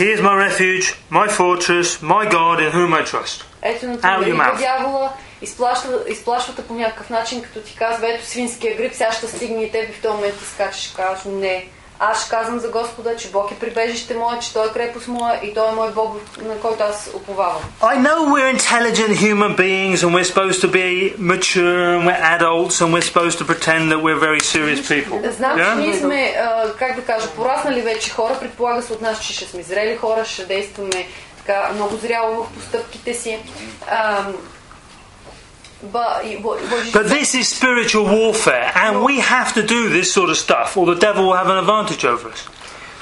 [0.00, 3.44] here's my refuge, my fortress, my God in whom I trust.
[3.62, 4.28] Ето, mouth.
[4.28, 5.12] идва дявола,
[5.44, 9.62] изплашва, изплашва те по някакъв начин, като ти казва, ето свинския грип, сега ще стигне
[9.62, 10.92] и тебе в този момент ти скачаш
[11.24, 11.66] и не.
[11.98, 15.40] Аз ще казвам за Господа, че Бог е прибежище мое, че Той е крепост моя
[15.42, 17.62] и Той е мой Бог, на който аз уповавам.
[17.80, 22.80] I know we're intelligent human beings and we're supposed to be mature and we're adults
[22.80, 25.30] and we're supposed to pretend that we're very serious people.
[25.30, 25.74] Знам, че Yeah?
[25.74, 26.34] ние сме,
[26.78, 30.24] как да кажа, пораснали вече хора, предполага се от нас, че ще сме зрели хора,
[30.24, 33.38] ще действаме така много зряло в постъпките си.
[33.90, 34.34] Ам,
[35.93, 40.07] But, и- but- but- But this is spiritual warfare and we have to do this
[40.17, 42.41] sort of stuff or the devil will have an advantage over us.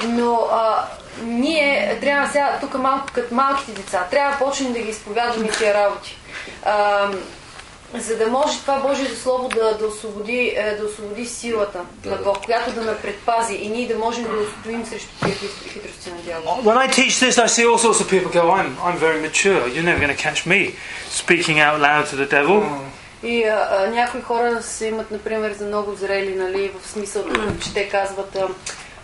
[0.08, 0.86] Но а,
[1.22, 5.74] ние трябва сега, тук малко като малките деца, трябва да почнем да ги изповядваме тия
[5.74, 6.18] работи.
[6.66, 7.08] А,
[7.95, 12.45] За да може това Божие Слово да, да, освободи, е, да освободи силата на Бог,
[12.45, 16.59] която да ме предпази и ние да можем да устоим срещу хит- хитрости на дявола.
[16.62, 19.61] When I teach this, I see all sorts of people go, I'm, I'm very mature.
[19.68, 20.61] You're never going to catch me
[21.11, 22.62] speaking out loud to the devil.
[23.22, 27.24] И а, а, някои хора се имат, например, за много зрели, нали, в смисъл,
[27.62, 28.49] че те казват, а,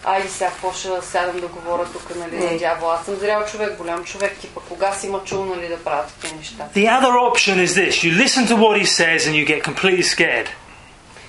[0.05, 2.95] айде сега, какво ще сядам да говоря тук, нали, на дявола.
[3.01, 6.37] Аз съм зрял човек, голям човек, типа, кога си има чул, нали, да правя такива
[6.37, 6.69] неща.
[6.75, 10.03] The other option is this you listen to what he says and you get completely
[10.03, 10.49] scared.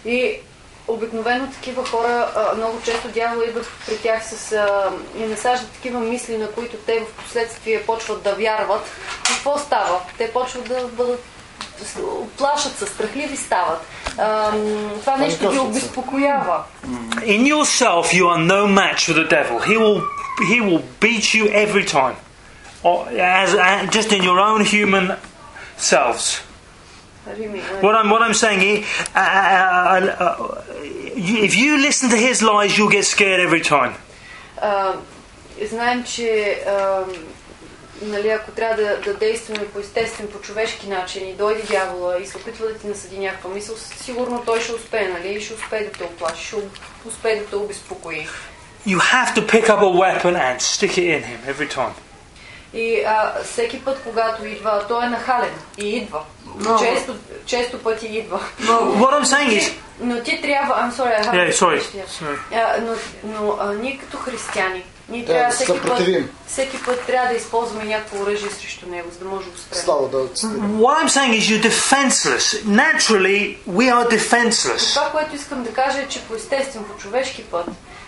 [0.06, 0.40] И
[0.88, 6.38] обикновено такива хора, много често дявол идва при тях с а, и насаждат такива мисли,
[6.38, 8.92] на които те в последствие почват да вярват.
[9.28, 10.00] Какво става?
[10.18, 11.24] Те почват да бъдат
[11.85, 13.87] с- плашат се, страхливи стават.
[14.19, 16.63] А, м, това нещо ги обезпокоява.
[17.17, 19.59] In yourself, you are no match for the devil.
[19.69, 20.03] He will,
[20.51, 22.15] he will beat you every time.
[22.85, 22.97] Or
[23.45, 25.17] as, uh, just in your own human
[25.79, 26.25] selves.
[27.39, 30.37] Рими, а, What I'm, what I'm saying is, uh, uh, uh, uh,
[31.29, 33.93] you- if you listen to his lies, you'll get scared every time.
[34.63, 34.93] а,
[35.71, 37.03] знаем, че а,
[38.02, 42.26] нали, ако трябва да, да действаме по естествен, по човешки начин и дойде дявола и
[42.26, 45.28] се опитва да ти насъди някаква мисъл, сигурно той ще успее, нали?
[45.28, 46.56] И ще успее да те оплаши, ще
[47.06, 48.28] успее да те обезпокои.
[48.88, 51.94] You have to pick up a weapon and stick it in him every time.
[52.74, 56.22] И а, всеки път, когато идва, той е нахален и идва.
[56.80, 58.40] Често, често пъти идва.
[58.62, 60.76] What I'm saying is, Но ти трябва...
[60.76, 61.82] I'm sorry, I have Yeah, sorry.
[62.08, 62.38] Sorry.
[62.54, 67.06] А, но но а, ние като християни, ние Трябва трябва да всеки път, всеки път
[67.06, 69.82] трябва да използваме някакво оръжие срещу него, за да може да го спрем.
[69.82, 72.46] Слава да what I'm saying is, you're defenseless.
[72.66, 74.94] Naturally, we are defenseless.
[74.94, 77.66] Това, което искам да кажа е, че по естествен, по човешки път,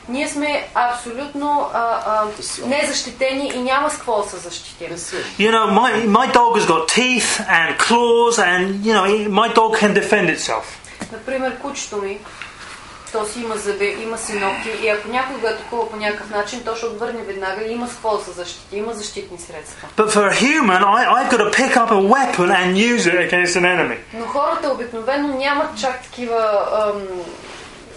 [0.10, 2.26] ние сме абсолютно а, а,
[2.68, 4.89] незащитени и няма с какво да се защитим.
[5.39, 9.06] You know, my, my dog has got teeth and claws, and, you know,
[9.41, 10.64] my dog can defend itself.
[11.12, 12.20] Например, кучето ми,
[13.12, 16.64] то си има зъби, има си ногти и ако някой го атакува по някакъв начин,
[16.66, 19.88] то ще отвърне веднага и има с какво да се защити, има защитни средства.
[19.97, 23.18] But for a human, I, I've got to pick up a weapon and use it
[23.30, 23.97] against an enemy.
[24.14, 27.01] Но хората обикновено нямат чак такива ам,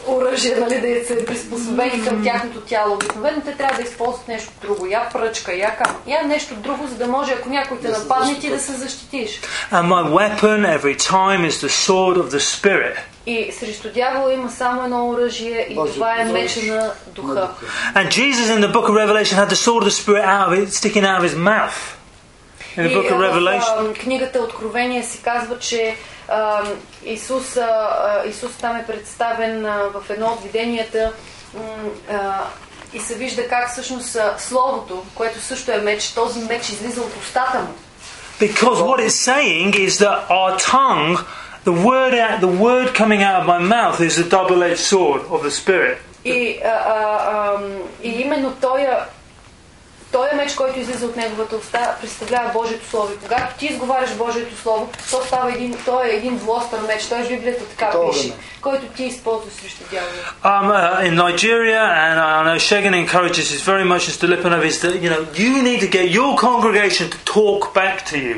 [0.06, 2.94] оръжия, нали, да са приспособени към тяхното тяло.
[2.94, 4.86] Обикновено те трябва да използват нещо друго.
[4.86, 5.96] Я пръчка, я кам.
[6.06, 9.40] Я нещо друго, за да може, ако някой те се нападне, ти да се защитиш.
[9.72, 12.96] And my weapon every time is the sword of the Spirit.
[13.26, 17.48] И срещу дявола има само едно оръжие и това е меча на духа.
[17.94, 20.52] And Jesus in the book of Revelation had the sword of the Spirit out of
[20.60, 21.78] it, sticking out of his mouth.
[22.76, 23.78] In the И book of Revelation.
[23.78, 25.94] ам, книгата Откровение се казва, че
[27.04, 27.58] Исус,
[28.26, 31.12] Исус там е представен в едно от виденията
[32.92, 37.58] и се вижда как всъщност Словото, което също е меч, този меч излиза от устата
[37.58, 37.68] му.
[38.40, 41.18] Because what it's saying is that our tongue,
[41.65, 45.43] the word, out, the word coming out of my mouth is the double-edged sword of
[45.43, 45.97] the Spirit.
[46.25, 47.63] И, а, а, ам,
[48.03, 48.87] и именно той
[50.11, 53.13] той меч, който излиза от неговата уста, представлява Божието Слово.
[53.13, 57.05] И когато ти изговаряш Божието Слово, то става един, той е един двуостър меч.
[57.05, 58.41] Той в Библията така Готово пише, време.
[58.61, 60.11] който ти използваш срещу дявола.
[60.43, 64.77] Um, uh, in Nigeria, and I know Shagan encourages this very much as Dilipanov, is
[64.83, 68.35] that you know you need to get your congregation to talk back to you.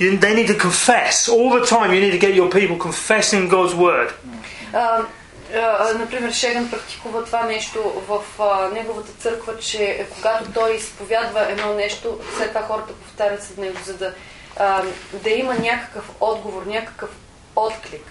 [0.00, 0.16] you.
[0.18, 1.88] They need to confess all the time.
[1.94, 4.12] You need to get your people confessing God's word.
[4.72, 5.02] А,
[5.54, 11.74] а, например, Шеган практикува това нещо в а, неговата църква, че когато той изповядва едно
[11.74, 14.12] нещо, след това хората повтарят след него, за да,
[14.56, 17.10] а, да има някакъв отговор, някакъв
[17.56, 18.04] отклик.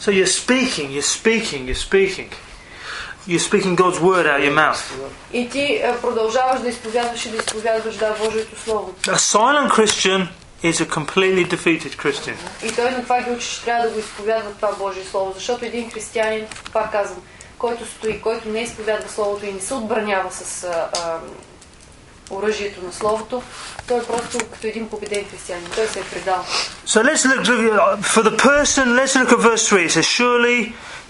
[0.00, 2.30] So you're speaking, you're speaking, you're speaking.
[3.26, 4.82] You're speaking God's word out of your mouth.
[5.32, 8.94] И ти е, продължаваш да изповядваш и да изповядваш да Божието Слово.
[9.02, 10.28] A silent Christian
[10.63, 12.35] is a completely defeated Christian.
[12.63, 15.31] И той на това ги учи, че трябва да го изповядва това Божие Слово.
[15.35, 17.21] Защото един християнин, пак казвам,
[17.57, 21.19] който стои, който не изповядва Словото и не се отбранява с а,
[22.30, 23.42] оръжието на Словото,
[23.88, 25.66] той е просто като един победен християнин.
[25.74, 26.44] Той се е предал.
[26.86, 28.84] So let's look, look for the person.
[29.00, 29.84] Let's look at verse three.
[29.88, 30.58] It says, "Surely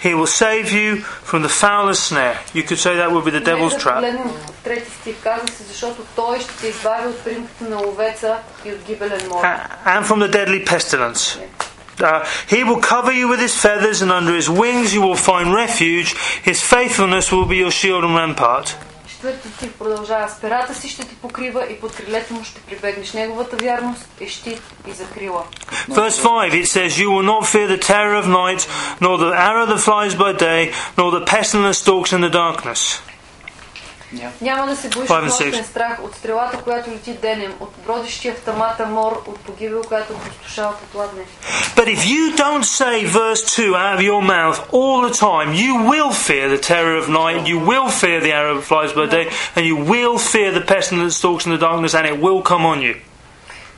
[0.04, 0.88] he will save you
[1.30, 3.94] from the foulest snare." You could say that would be the devil's Нека да trap.
[3.94, 4.30] погледнем
[4.64, 5.14] трети стих.
[5.22, 9.44] Казва се, защото той ще те избави от примката на ловеца и от гибелен мор.
[9.44, 11.38] A- and from the deadly pestilence.
[12.00, 12.24] Uh,
[12.54, 16.08] he will cover you with his feathers, and under his wings you will find refuge.
[16.50, 18.66] His faithfulness will be your shield and rampart.
[19.21, 20.29] Четвърти стих продължава.
[20.29, 23.13] С перата си ще те покрива и под крилете му ще прибегнеш.
[23.13, 25.43] Неговата вярност е щит и закрила.
[25.89, 28.61] Verse 5 it says, You will not fear the terror of night,
[29.01, 30.61] nor the arrow that flies by day,
[30.97, 32.81] nor the pestilence stalks in the darkness.
[34.40, 35.66] Няма да се боиш Five от and нощен six.
[35.66, 40.72] страх, от стрелата, която лети денем, от бродещия в тамата мор, от погибел, която опустошава
[40.72, 41.22] по пладне.
[41.76, 45.72] But if you don't say verse 2 out of your mouth all the time, you
[45.90, 49.24] will fear the terror of night, you will fear the arrow that flies by day,
[49.56, 52.64] and you will fear the pestilence that stalks in the darkness, and it will come
[52.72, 52.94] on you.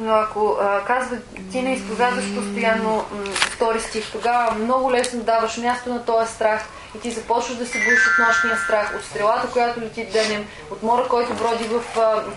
[0.01, 1.17] Но ако а, казва,
[1.53, 3.05] ти не изповядваш постоянно м,
[3.35, 6.65] втори стих, тогава много лесно даваш място на този страх
[6.96, 10.84] и ти започваш да се боиш от нощния страх, от стрелата, която лети денем, от
[10.84, 11.84] мора, който броди в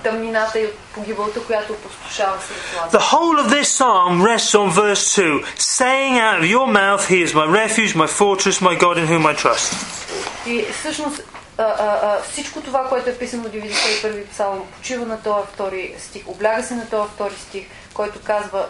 [0.02, 5.02] тъмнината и от погибелта, която опустошава сред The whole of this psalm rests on verse
[5.16, 9.06] 2, saying out of your mouth, He is my refuge, my fortress, my God in
[9.06, 9.74] whom I trust.
[10.46, 11.22] И всъщност
[11.58, 15.94] а, а, а, всичко това, което е писано в 91-и псалом, почива на този втори
[15.98, 18.66] стих, обляга се на този втори стих, който казва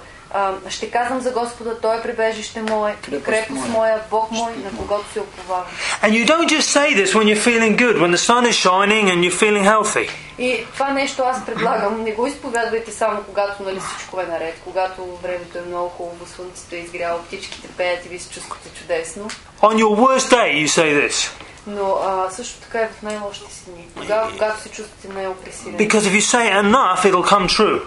[0.68, 5.20] ще казвам за Господа, Той е прибежище мое, крепост моя, Бог мой, на когото се
[5.20, 5.66] оповавам.
[6.02, 9.04] And you don't just say this when you're feeling good, when the sun is shining
[9.10, 10.10] and you're feeling healthy.
[10.38, 15.18] И това нещо аз предлагам, не го изповядвайте само когато нали, всичко е наред, когато
[15.22, 19.28] времето е много хубаво, слънцето е изгряло, птичките пеят и ви се чувствате чудесно.
[19.62, 21.30] On your worst day, you say this.
[21.66, 25.78] Но а, също така и в най-лошите си дни, тогава, когато се чувствате най-опресирани.
[25.78, 27.80] Because if you say enough, it'll come true.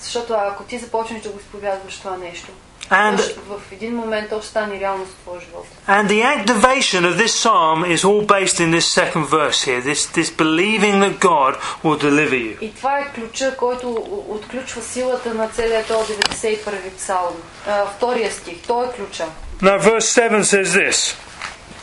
[0.00, 2.46] Защото ако ти започнеш да го изповядваш това нещо,
[2.90, 5.66] And то ще- в един момент то ще стане реалност в твоя живот.
[5.88, 9.82] and the activation of this psalm is all based in this second verse here.
[9.82, 11.52] This this believing that God
[11.84, 12.60] will deliver you.
[12.60, 17.34] И това е ключа, който о- отключва силата на целият този 91-и псалм.
[17.68, 19.24] А, втория стих, той е ключа.
[19.62, 21.14] Now verse seven says this.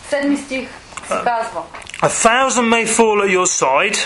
[0.09, 0.69] Седми стих
[1.07, 1.61] се казва
[2.01, 3.97] A thousand may fall at your side,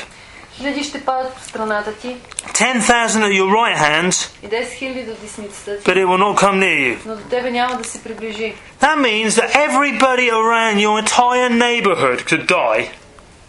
[0.58, 2.16] Хиляди ще падат по страната ти
[2.54, 6.18] ten thousand at your right hand, и 10 хиляди до десницата ти, but it will
[6.18, 6.98] not come near you.
[7.06, 8.56] но до тебе няма да се приближи.
[8.82, 12.90] That means that everybody around your entire neighbourhood could die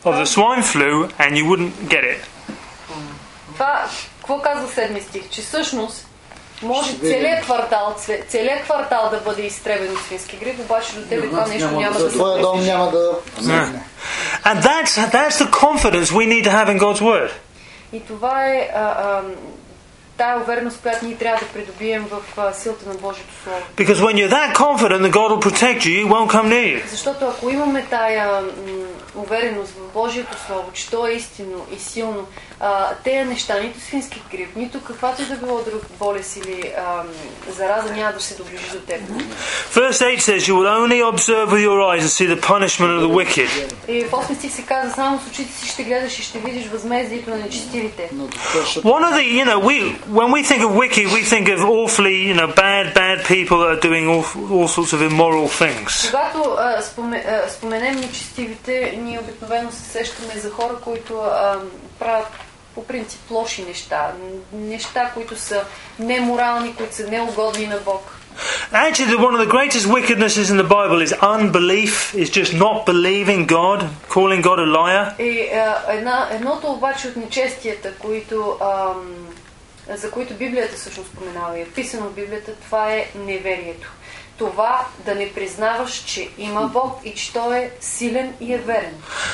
[0.04, 2.20] of the swine flu and you wouldn't get it.
[3.52, 3.84] Това,
[4.18, 5.28] какво казва седми стих?
[5.30, 6.06] Че всъщност
[6.62, 11.26] може целият квартал, цве- целият квартал да бъде изтребен от свински грип, обаче до тебе
[11.28, 12.70] това нещо няма да се Твоя дом приближи.
[12.70, 13.82] няма да седне.
[14.44, 17.30] And that's, that's the confidence we need to have in God's Word.
[17.92, 19.22] И това е а, а,
[20.22, 23.62] тая увереност, която ние трябва да придобием в а, силата на Божието Слово.
[23.76, 26.90] Because when you're that confident that God will protect you, it won't come near you.
[26.90, 28.46] Защото ако имаме тая м,
[29.14, 32.26] увереност в Божието Слово, че то е истинно и силно,
[32.60, 36.96] а, тези неща, нито свински грип, нито каквато и да било друг болест или а,
[36.96, 37.04] м,
[37.48, 39.00] зараза няма да се доближи до теб.
[39.74, 43.00] Verse 8 says, You will only observe with your eyes and see the punishment of
[43.02, 43.48] the wicked.
[43.88, 46.66] И в 8 стих се казва, само с очите си ще гледаш и ще видиш
[46.66, 48.10] възмездието на нечестивите.
[48.12, 51.22] Но това ще One of the, you know, we when we think of wicked, we
[51.24, 55.00] think of awfully, you know, bad, bad people that are doing all, all sorts of
[55.02, 56.10] immoral things.
[56.10, 61.56] Когато а, споме, а, споменем нечестивите, ние обикновено се сещаме за хора, които а,
[61.98, 62.28] правят
[62.74, 64.12] по принцип лоши неща.
[64.52, 65.64] Н- Неща, които са
[65.98, 68.14] неморални, които са неугодни на Бог.
[68.72, 72.76] Actually, the, one of the greatest wickednesses in the Bible is unbelief, is just not
[72.86, 75.14] believing God, calling God a liar.
[75.18, 79.26] И а, една, едното обаче от нечестията, които, ам,
[79.89, 83.91] за които Библията всъщност споменава и е вписано в Библията, това е неверието.
[84.37, 88.93] Това да не признаваш, че има Бог и че Той е силен и е верен.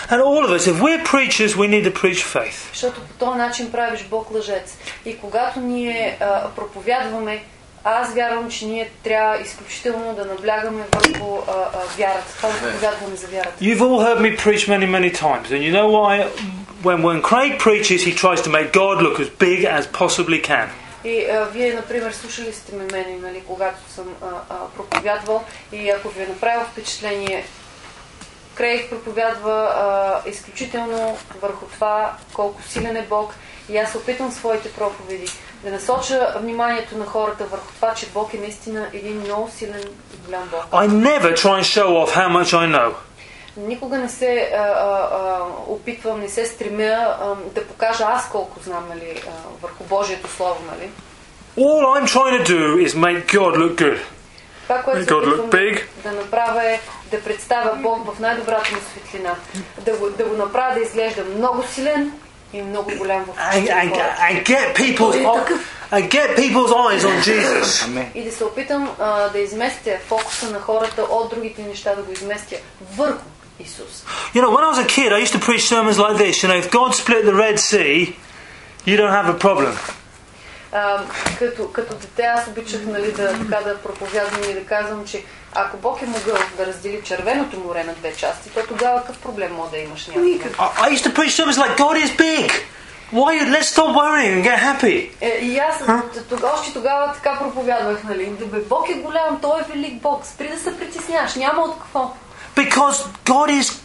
[0.10, 2.70] And all of us, if we're preachers, we need to preach faith.
[2.74, 4.78] Защото по този начин правиш Бог лъжец.
[5.06, 7.44] И когато ние а, проповядваме,
[7.89, 12.37] аз вярвам, че ние трябва изключително да наблягаме върху а, а, вярата.
[12.37, 13.65] Това да проповядваме за вярата.
[13.65, 16.27] You've all heard me preach many, many times, and you know why?
[16.85, 20.69] When when Craig preaches, he tries to make God look as big as possibly can.
[21.05, 25.91] И а, вие, например, слушали сте ме мене, нали, когато съм а, а, проповядвал и
[25.91, 27.45] ако ви е направило впечатление,
[28.60, 33.34] Крейг проповядва а, изключително върху това колко силен е Бог
[33.70, 35.28] и аз опитвам своите проповеди
[35.64, 39.84] да насоча вниманието на хората върху това, че Бог е наистина един много силен
[40.14, 40.66] и голям Бог.
[40.72, 42.94] I never try and show off how much I know.
[43.58, 48.86] Никога не се а, а, опитвам, не се стремя а, да покажа аз колко знам
[48.90, 49.32] нали, а,
[49.62, 50.60] върху Божието Слово.
[50.72, 50.90] Нали.
[51.58, 54.00] All I'm trying to do is make God look good.
[54.69, 55.83] Това, което се God look опитвам big.
[56.03, 56.81] да направя е
[57.11, 59.35] да представя Бог в най-добрата му светлина.
[59.81, 62.13] Да го, да го направя да изглежда много силен
[62.53, 64.17] и много голям в And, очите на and, хората.
[64.31, 65.17] and get people's
[65.93, 67.85] and get people's eyes on Jesus.
[67.85, 68.11] Амен.
[68.15, 72.13] И да се опитам а, да изместя фокуса на хората от другите неща, да го
[72.13, 72.57] изместя
[72.97, 73.25] върху
[73.61, 74.05] Исус.
[74.35, 76.43] You know, when I was a kid, I used to preach sermons like this.
[76.43, 78.17] You know, if God split the Red Sea,
[78.89, 79.73] you don't have a problem.
[80.74, 81.04] А,
[81.40, 85.24] като, като дете аз обичах нали, да, така, да проповядвам и да казвам, че
[85.56, 89.56] ако Бог е могъл да раздели червеното море на две части, то тогава какъв проблем
[89.56, 90.58] може да имаш някакъв?
[90.58, 92.52] I, I used to preach sermons like God is big.
[93.12, 93.34] Why?
[93.56, 95.10] Let's stop worrying and get happy.
[95.22, 95.78] Е, и аз
[96.30, 98.26] тога, още тогава така проповядвах, нали?
[98.26, 102.14] Бе, Бог е голям, Той е велик Бог, спри да се притесняваш, няма от какво.
[102.56, 103.82] Because God is.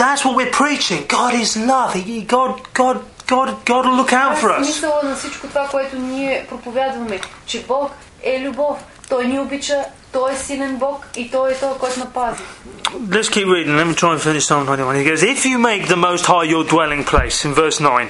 [0.00, 1.00] That's what we're preaching.
[1.08, 1.92] God is love.
[1.92, 2.96] He, God, God,
[3.27, 4.63] God, God will look out for Това е us.
[4.63, 7.91] смисъла на всичко това, което ние проповядваме, че Бог
[8.23, 8.77] е любов.
[9.09, 9.75] Той ни обича,
[10.11, 12.41] Той е силен Бог и Той е Той, който напази.
[13.09, 13.75] Let's keep reading.
[13.75, 14.95] Let me try and finish Psalm 91.
[14.95, 18.09] He goes, If you make the Most High your dwelling place, in verse 9,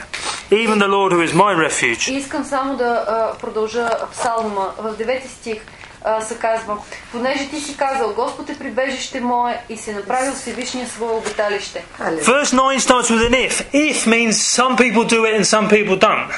[0.52, 4.72] even the Lord who is my refuge, И искам само да а, продължа псалма.
[4.78, 5.62] В 9 стих
[6.05, 6.79] А, се казва,
[7.13, 11.85] понеже ти си казал, Господ е прибежище мое и се направил Всевишния свое обиталище.
[12.01, 13.55] Verse 9 starts with an if.
[13.73, 16.31] If means some people do it and some people don't.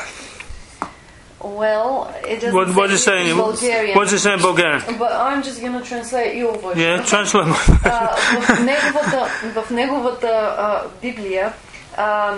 [1.45, 3.95] Well, it doesn't What, what say say in in Bulgarian.
[3.97, 4.81] What does it say in Bulgarian?
[4.99, 6.81] But I'm just going to translate your version.
[6.81, 7.49] Yeah, translate.
[7.85, 11.53] А, в неговата, в неговата а, Библия
[11.97, 12.35] а,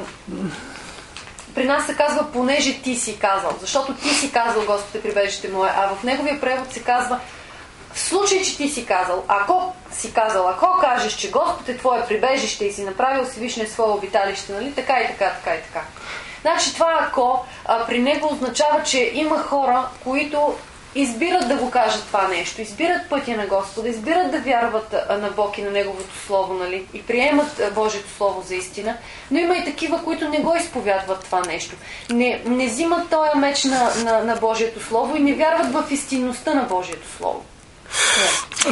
[1.57, 5.49] при нас се казва понеже ти си казал, защото ти си казал Господ е прибежище
[5.49, 7.21] мое, а в неговия превод се казва
[7.93, 12.07] в случай, че ти си казал, ако си казал, ако кажеш, че Господ е твое
[12.07, 15.81] прибежище и си направил Всевишния свое обиталище, нали, така и така, така и така.
[16.41, 20.55] Значи това ако а, при него означава, че има хора, които
[20.97, 25.59] избират да го кажат това нещо, избират пътя на Господа, избират да вярват на Бог
[25.59, 28.97] и на Неговото Слово, нали, и приемат Божието Слово за истина,
[29.31, 31.77] но има и такива, които не го изповядват това нещо.
[32.11, 36.55] Не, не взимат този меч на, на, на Божието Слово и не вярват в истинността
[36.55, 37.45] на Божието Слово.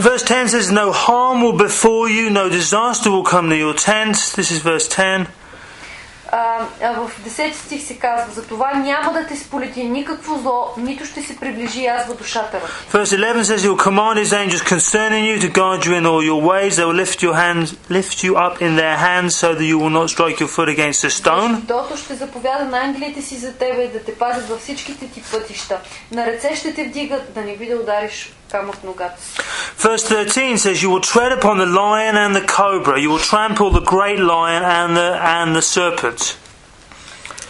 [0.08, 4.16] Verse 10 says, No harm will befall you, no disaster will come to your tent.
[4.36, 5.26] This is verse 10.
[6.32, 6.58] А,
[6.94, 11.22] в 10 стих се казва, за това няма да те сполети никакво зло, нито ще
[11.22, 12.98] се приближи язва душата ви.
[12.98, 16.22] Verse 11 says, He will command His angels concerning you to guard you in all
[16.32, 16.76] your ways.
[16.76, 17.68] They will lift, your hands,
[17.98, 21.00] lift you up in their hands so that you will not strike your foot against
[21.04, 21.66] a stone.
[21.68, 25.78] Тото ще заповяда на ангелите си за тебе да те пазят във всичките ти пътища.
[26.12, 29.37] На ръце ще те вдигат да не би да удариш камък в ногата си.
[29.79, 32.95] Verse 13 says, You will tread upon the lion and the cobra.
[33.03, 36.35] You will trample the great lion and the, and the serpent.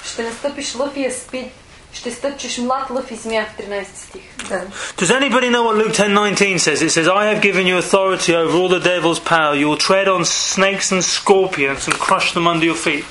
[0.05, 1.53] Ще настъпиш лъв и аспид,
[1.93, 4.22] ще стъпчеш млад лъв и змия в 13 стих.
[4.49, 4.62] Да.
[4.97, 6.82] Does anybody know what Luke 10:19 says?
[6.82, 9.53] It says, "I have given you authority over all the devil's power.
[9.55, 13.05] You will tread on snakes and scorpions and crush them under your feet."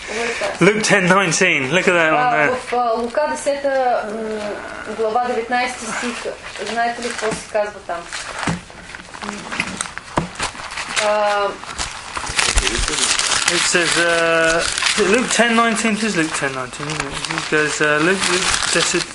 [0.67, 1.61] Luke 10:19.
[1.77, 2.51] Look at that on А, there.
[2.71, 4.41] в а, Лука 10 м,
[4.99, 6.33] глава 19 стих,
[6.73, 8.01] знаете ли какво се казва там?
[11.07, 11.49] А,
[13.57, 15.97] It says uh, is it Luke 10:19.
[15.97, 17.15] It is Luke 10:19, isn't it?
[17.39, 18.25] It goes uh, Luke.
[18.33, 19.07] Luke that's it.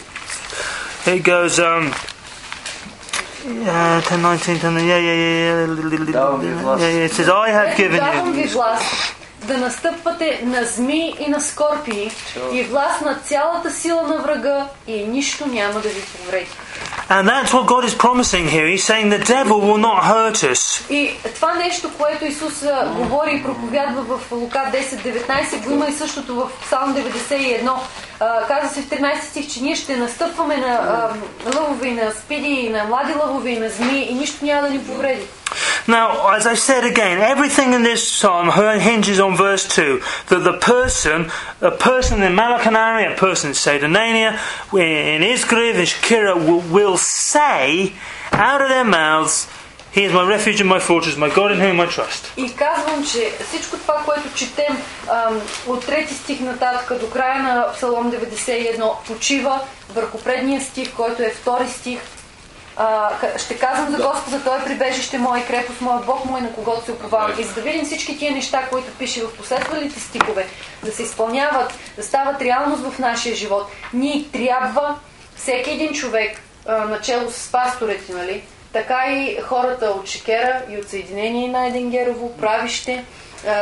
[1.14, 1.86] It goes um.
[3.46, 6.82] Yeah, 10, 19, 10, yeah, yeah, yeah, Давам ви yeah, власт.
[6.84, 7.06] yeah, yeah.
[7.06, 8.54] It says, I have Ето, given давам ви you.
[8.54, 8.86] власт
[9.42, 12.12] да настъпвате на змии и на скорпии
[12.54, 16.48] и власт на цялата сила на врага и нищо няма да ви повреди.
[17.09, 18.67] And that's what God is promising here.
[18.69, 20.85] He's saying the devil will not hurt us.
[20.91, 22.65] И това нещо, което Исус
[22.97, 27.71] говори и проповядва в Лука 10-19, го има и същото в Псалм 91.
[28.21, 31.09] А, каза се в 13 стих, че ние ще настъпваме на
[31.57, 34.85] лъвове и на спиди, и на млади лъвове на змии и нищо няма да ни
[34.85, 35.23] повреди.
[35.88, 40.54] Now, as I said again, everything in this psalm hinges on verse 2 that the
[40.54, 41.30] person,
[41.62, 44.34] a person in Malakanari, a person in Sedonania,
[44.74, 47.94] in Izgriv, in Shakira, will, will say
[48.32, 49.48] out of their mouths,
[49.94, 52.32] He is my refuge and my fortress, my God in whom I trust.
[52.38, 54.78] И казвам, че всичко това, което четем
[55.10, 59.60] ам, от трети стих нататък до края на Псалом 91 почива
[59.94, 62.00] върху предния стих, който е втори стих.
[62.79, 66.85] А, ще казвам за Господа, Той е прибежище мое, крепост моя, Бог мой, на когото
[66.85, 67.33] се уповавам.
[67.39, 70.47] И за да видим всички тия неща, които пише в последвалите стихове,
[70.85, 74.99] да се изпълняват, да стават реалност в нашия живот, ние трябва
[75.37, 80.89] всеки един човек, а, начало с пасторите, нали, така и хората от Шекера и от
[80.89, 83.05] Съединение на Еденгерово, Правище,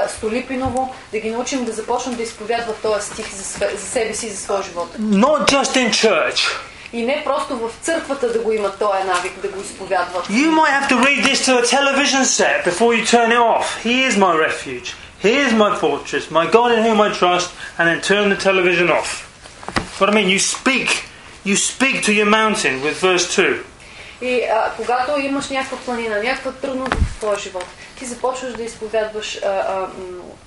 [0.09, 4.31] Столипиново, да ги научим да започнат да изповядват този стих за, за себе си и
[4.31, 4.89] за своя живот.
[5.01, 6.59] Not just in church.
[6.94, 10.28] И не просто в църквата да го имат този навик, да го изповядват.
[10.28, 13.66] You might have to read this to a television set before you turn it off.
[13.86, 14.88] He is my refuge.
[15.28, 18.88] He is my fortress, my God in whom I trust, and then turn the television
[19.00, 19.10] off.
[19.98, 20.90] What I mean, you speak,
[21.50, 23.58] you speak to your mountain with verse 2.
[24.22, 27.66] И а, когато имаш някаква планина, някаква трудност в твоя живот,
[28.00, 29.88] ти започваш да изповядваш а, а, м,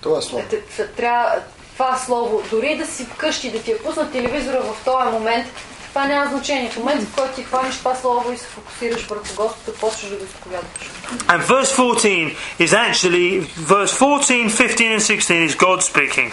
[0.02, 0.44] Това е слово.
[0.50, 1.32] т- т- трябва
[1.72, 5.46] това слово, дори да си вкъщи, да ти е пуснат телевизора в този момент,
[5.94, 6.70] това няма значение.
[6.70, 10.16] В момента, в който ти хванеш това слово и се фокусираш върху Господа, почваш да
[10.16, 10.90] го изповядваш.
[11.28, 13.40] And verse 14 is actually,
[13.74, 16.32] verse 14, 15, and 16 is God speaking.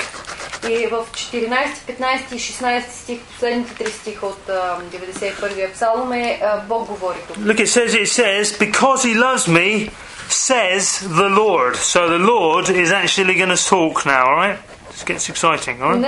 [0.69, 1.49] И в 14,
[1.87, 7.17] 15 и 16 стих, последните три стиха от а, 91-я псалом е а, Бог говори
[7.27, 7.37] тук.
[7.37, 9.89] Look, it says, it says, because he loves me,
[10.29, 10.83] says
[11.21, 11.75] the Lord.
[11.75, 14.59] So the Lord is actually going to talk now, alright?
[14.91, 16.01] This gets exciting, alright?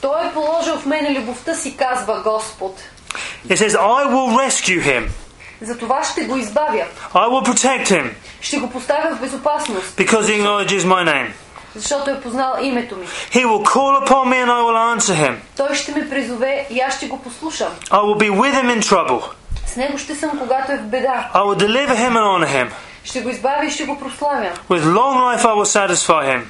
[0.00, 2.80] Той е положил в мене любовта си, казва Господ.
[3.48, 5.08] It says, I will rescue him.
[5.60, 6.84] Затова ще го избавя.
[7.14, 8.10] I will protect him
[8.40, 11.30] Ще го поставя в безопасност, because he acknowledges my name.
[11.74, 13.06] защото е познал името ми.
[13.06, 15.34] He will call upon me and I will answer him.
[15.56, 17.68] Той ще ме призове и аз ще го послушам.
[17.90, 19.22] I will be with him in trouble.
[19.66, 21.30] С него ще съм, когато е в беда.
[21.34, 22.70] I will deliver him and honor him.
[23.04, 24.50] Ще го избавя и ще го прославя.
[24.70, 26.42] With long life I will satisfy him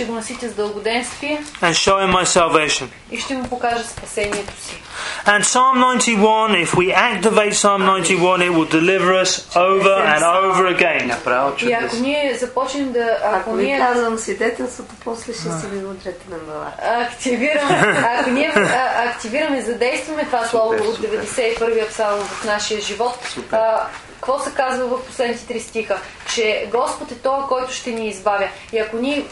[0.00, 2.86] Ще го наситя с дългоденствие and show him my salvation.
[3.10, 4.82] и ще му покажа спасението си.
[5.26, 10.66] And Psalm 91, if we activate Psalm 91, it will deliver us over and over
[10.68, 11.06] again.
[11.06, 12.00] Направо И ако чудесно.
[12.00, 13.18] ние започнем да...
[13.24, 16.76] Ако Ако ви ние казвам свидетелството, после ще си ми удрете на главата.
[17.02, 21.08] активираме, ако ние а, активираме, задействаме това слово Супер, от супер.
[21.18, 23.56] 91-я псалм в нашия живот, Супер.
[23.56, 23.86] а,
[24.21, 25.97] какво се казва в последните три стиха?
[26.33, 28.47] Че Господ е Той, който ще ни избавя.
[28.73, 29.25] И ако ние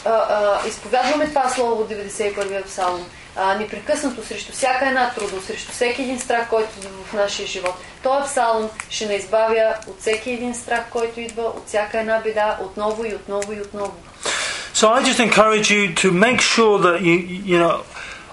[0.67, 6.19] изповядваме това слово от 91-я псалм, а, непрекъснато срещу всяка една трудност, срещу всеки един
[6.19, 7.73] страх, който идва в нашия живот,
[8.03, 12.57] този псалм ще ни избавя от всеки един страх, който идва, от всяка една беда,
[12.61, 13.93] отново и отново и отново.
[14.75, 17.15] So I just encourage you to make sure that you,
[17.51, 17.75] you know,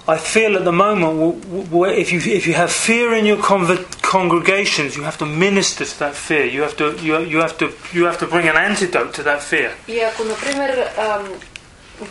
[0.08, 1.40] I feel at the moment, w-
[1.76, 3.86] w- if you if you have fear in your conv-
[4.16, 6.46] congregations, you have to minister to that fear.
[6.56, 7.66] You have to you, you have to
[7.98, 9.70] you have to bring an antidote to that fear.
[9.88, 11.24] И ако, например, ам,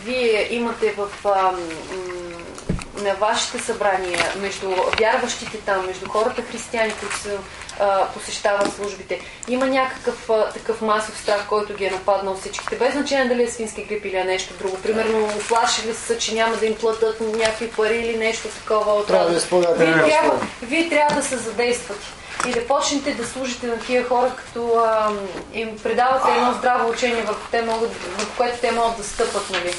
[0.05, 4.69] вие имате в ам, м, на вашите събрания, между
[4.99, 7.37] вярващите там, между хората християни, които са,
[7.80, 12.92] а, посещават службите, има някакъв а, такъв масов страх, който ги е нападнал всичките, без
[12.92, 14.76] значение дали е свински грип или е нещо друго.
[14.82, 18.92] Примерно, оплашили са, че няма да им платят някакви пари или нещо такова.
[18.92, 19.40] От Трябва да
[19.74, 22.06] вие, трябва, вие трябва да се задействате
[22.48, 25.12] и да почнете да служите на тия хора, като а,
[25.54, 29.50] им предавате едно здраво учение, върху, те могат, върху което те могат да стъпат.
[29.50, 29.74] Нали?